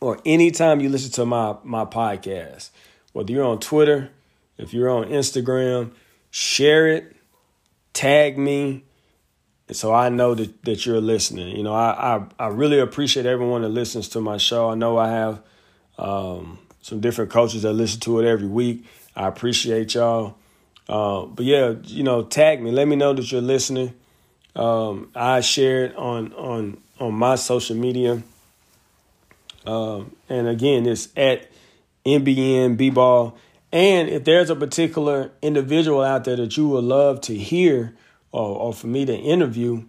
or 0.00 0.18
anytime 0.24 0.80
you 0.80 0.88
listen 0.88 1.12
to 1.12 1.26
my 1.26 1.56
my 1.62 1.84
podcast, 1.84 2.70
whether 3.12 3.32
you're 3.32 3.44
on 3.44 3.60
Twitter, 3.60 4.10
if 4.58 4.72
you're 4.72 4.90
on 4.90 5.04
Instagram, 5.04 5.92
share 6.30 6.88
it, 6.88 7.14
tag 7.92 8.38
me, 8.38 8.84
so 9.72 9.92
I 9.92 10.08
know 10.08 10.34
that, 10.34 10.62
that 10.64 10.86
you're 10.86 11.00
listening. 11.00 11.56
You 11.56 11.62
know, 11.62 11.74
I, 11.74 12.16
I, 12.16 12.26
I 12.38 12.46
really 12.48 12.78
appreciate 12.78 13.26
everyone 13.26 13.62
that 13.62 13.68
listens 13.68 14.08
to 14.10 14.20
my 14.20 14.36
show. 14.36 14.70
I 14.70 14.74
know 14.74 14.98
I 14.98 15.08
have 15.08 15.42
um, 15.98 16.58
some 16.82 17.00
different 17.00 17.30
coaches 17.30 17.62
that 17.62 17.72
listen 17.72 18.00
to 18.00 18.20
it 18.20 18.26
every 18.26 18.48
week. 18.48 18.84
I 19.14 19.28
appreciate 19.28 19.94
y'all. 19.94 20.36
Uh, 20.88 21.26
but 21.26 21.44
yeah, 21.44 21.74
you 21.84 22.02
know, 22.02 22.22
tag 22.22 22.60
me. 22.60 22.70
Let 22.72 22.88
me 22.88 22.96
know 22.96 23.12
that 23.12 23.30
you're 23.30 23.40
listening. 23.40 23.94
Um, 24.56 25.10
I 25.14 25.40
share 25.40 25.84
it 25.84 25.96
on 25.96 26.32
on 26.32 26.80
on 26.98 27.14
my 27.14 27.36
social 27.36 27.76
media. 27.76 28.22
Um, 29.64 30.16
and 30.28 30.48
again, 30.48 30.86
it's 30.86 31.08
at 31.16 31.50
NBN 32.04 32.76
B 32.76 32.90
Ball. 32.90 33.36
And 33.72 34.08
if 34.08 34.24
there's 34.24 34.50
a 34.50 34.56
particular 34.56 35.30
individual 35.42 36.02
out 36.02 36.24
there 36.24 36.36
that 36.36 36.56
you 36.56 36.68
would 36.68 36.84
love 36.84 37.20
to 37.22 37.36
hear 37.36 37.94
or, 38.32 38.56
or 38.56 38.72
for 38.72 38.86
me 38.86 39.04
to 39.04 39.14
interview, 39.14 39.84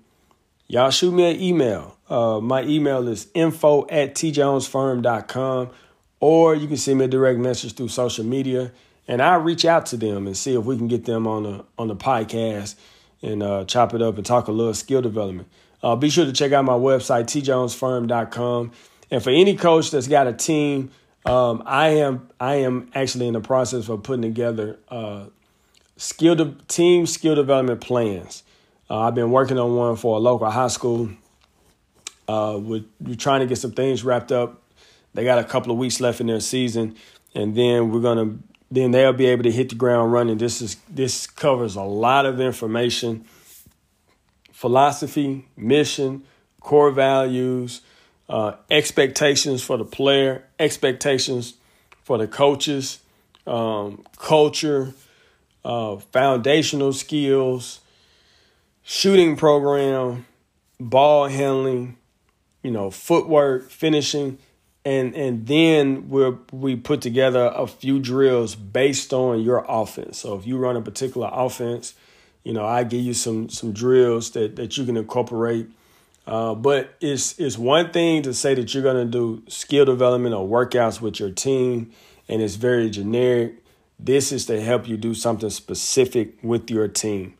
y'all 0.68 0.92
shoot 0.92 1.12
me 1.12 1.32
an 1.32 1.42
email. 1.42 1.98
Uh, 2.10 2.40
my 2.40 2.64
email 2.64 3.08
is 3.08 3.28
info 3.34 3.88
at 3.90 4.16
tjonesfirm.com 4.16 5.70
or 6.20 6.56
you 6.56 6.68
can 6.68 6.78
send 6.78 7.00
me 7.00 7.06
a 7.06 7.08
direct 7.08 7.40
message 7.40 7.74
through 7.74 7.88
social 7.88 8.26
media 8.26 8.72
and 9.08 9.22
I'll 9.22 9.40
reach 9.40 9.66
out 9.66 9.88
to 9.88 9.98
them 9.98 10.28
and 10.28 10.38
see 10.38 10.56
if 10.56 10.64
we 10.64 10.78
can 10.78 10.88
get 10.88 11.06
them 11.06 11.28
on 11.28 11.44
the 11.44 11.66
on 11.78 11.88
the 11.88 11.96
podcast 11.96 12.76
and 13.22 13.44
uh, 13.44 13.66
chop 13.66 13.94
it 13.94 14.02
up 14.02 14.18
and 14.18 14.26
talk 14.26 14.48
a 14.48 14.52
little 14.52 14.74
skill 14.74 15.02
development. 15.02 15.48
Uh, 15.84 15.96
be 15.96 16.10
sure 16.10 16.26
to 16.26 16.34
check 16.34 16.52
out 16.52 16.64
my 16.64 16.74
website, 16.74 17.26
tjonesfirm.com. 17.26 18.72
And 19.10 19.24
for 19.24 19.32
any 19.32 19.56
coach 19.56 19.92
that's 19.92 20.08
got 20.08 20.28
a 20.28 20.34
team, 20.34 20.92
um, 21.26 21.64
I 21.66 21.90
am 21.90 22.30
I 22.40 22.56
am 22.56 22.90
actually 22.94 23.28
in 23.28 23.34
the 23.34 23.42
process 23.42 23.90
of 23.90 24.04
putting 24.04 24.22
together 24.22 24.80
uh, 24.90 25.26
skill 26.02 26.36
de- 26.36 26.56
team 26.68 27.06
skill 27.06 27.36
development 27.36 27.80
plans. 27.80 28.44
Uh, 28.90 29.02
I've 29.02 29.16
been 29.16 29.30
working 29.30 29.60
on 29.60 29.76
one 29.76 29.96
for 29.96 30.18
a 30.18 30.20
local 30.20 30.50
high 30.50 30.68
school. 30.68 31.12
Uh, 32.28 32.58
we're, 32.60 32.84
we're 33.00 33.16
trying 33.16 33.42
to 33.42 33.46
get 33.46 33.58
some 33.58 33.72
things 33.72 34.04
wrapped 34.04 34.32
up. 34.32 34.64
They 35.14 35.24
got 35.24 35.38
a 35.38 35.44
couple 35.44 35.72
of 35.72 35.78
weeks 35.78 36.02
left 36.02 36.20
in 36.20 36.28
their 36.28 36.40
season, 36.40 36.96
and 37.36 37.56
then 37.56 37.92
we're 37.92 38.02
gonna 38.02 38.38
then 38.72 38.92
they'll 38.92 39.14
be 39.14 39.26
able 39.26 39.44
to 39.44 39.52
hit 39.52 39.70
the 39.70 39.76
ground 39.76 40.12
running. 40.12 40.38
This 40.38 40.62
is 40.62 40.78
this 40.90 41.28
covers 41.28 41.76
a 41.76 41.84
lot 41.84 42.26
of 42.26 42.40
information, 42.40 43.26
philosophy, 44.52 45.46
mission, 45.56 46.24
core 46.62 46.92
values, 46.92 47.82
uh, 48.28 48.54
expectations 48.72 49.62
for 49.62 49.78
the 49.78 49.86
player, 49.86 50.46
expectations 50.58 51.56
for 52.02 52.18
the 52.18 52.28
coaches, 52.28 53.00
um, 53.46 54.04
culture, 54.18 54.94
uh, 55.64 55.98
foundational 55.98 56.94
skills, 56.94 57.82
shooting 58.84 59.36
program, 59.36 60.26
ball 60.80 61.28
handling, 61.28 61.98
you 62.64 62.72
know, 62.72 62.90
footwork, 62.92 63.70
finishing, 63.70 64.38
and 64.84 65.16
and 65.16 65.46
then 65.48 66.10
we 66.10 66.32
we 66.52 66.76
put 66.76 67.02
together 67.02 67.52
a 67.56 67.68
few 67.68 68.00
drills 68.00 68.56
based 68.56 69.14
on 69.14 69.42
your 69.42 69.66
offense. 69.68 70.20
So 70.20 70.36
if 70.36 70.48
you 70.48 70.58
run 70.58 70.76
a 70.76 70.82
particular 70.82 71.30
offense, 71.32 71.94
you 72.44 72.54
know, 72.54 72.66
I 72.66 72.84
give 72.84 73.02
you 73.02 73.14
some 73.14 73.50
some 73.50 73.74
drills 73.74 74.32
that 74.32 74.56
that 74.56 74.78
you 74.78 74.86
can 74.86 74.98
incorporate. 74.98 75.68
Uh, 76.26 76.56
but 76.56 76.96
it's 77.02 77.38
it's 77.40 77.58
one 77.58 77.92
thing 77.92 78.22
to 78.24 78.34
say 78.34 78.54
that 78.54 78.74
you're 78.74 78.84
to 78.84 79.06
do 79.06 79.44
skill 79.48 79.86
development 79.86 80.36
or 80.36 80.48
workouts 80.48 81.02
with 81.02 81.20
your 81.20 81.32
team, 81.32 81.92
and 82.28 82.42
it's 82.42 82.56
very 82.56 82.90
generic. 82.90 83.56
This 84.04 84.32
is 84.32 84.48
to 84.48 84.60
help 84.60 84.88
you 84.88 84.98
do 84.98 85.14
something 85.14 85.50
specific 85.50 86.36
with 86.42 86.72
your 86.72 86.88
team. 86.88 87.36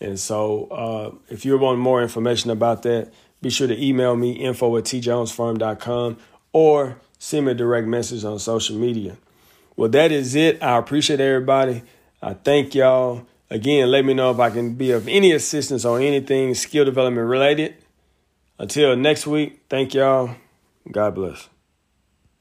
And 0.00 0.18
so 0.18 0.64
uh, 0.66 1.14
if 1.28 1.44
you 1.44 1.56
want 1.58 1.78
more 1.78 2.02
information 2.02 2.50
about 2.50 2.82
that, 2.82 3.12
be 3.40 3.50
sure 3.50 3.68
to 3.68 3.84
email 3.84 4.16
me 4.16 4.32
info 4.32 4.76
at 4.76 4.84
tjonesfirm.com 4.84 6.16
or 6.52 7.00
send 7.18 7.46
me 7.46 7.52
a 7.52 7.54
direct 7.54 7.86
message 7.86 8.24
on 8.24 8.38
social 8.38 8.76
media. 8.76 9.18
Well, 9.76 9.88
that 9.90 10.10
is 10.10 10.34
it. 10.34 10.62
I 10.62 10.78
appreciate 10.78 11.20
everybody. 11.20 11.82
I 12.20 12.34
thank 12.34 12.74
y'all. 12.74 13.26
Again, 13.48 13.90
let 13.90 14.04
me 14.04 14.14
know 14.14 14.30
if 14.30 14.38
I 14.38 14.50
can 14.50 14.74
be 14.74 14.90
of 14.90 15.08
any 15.08 15.32
assistance 15.32 15.84
on 15.84 16.02
anything 16.02 16.54
skill 16.54 16.84
development 16.84 17.28
related. 17.28 17.76
Until 18.58 18.96
next 18.96 19.26
week, 19.26 19.60
thank 19.68 19.94
y'all. 19.94 20.34
God 20.90 21.14
bless. 21.14 21.48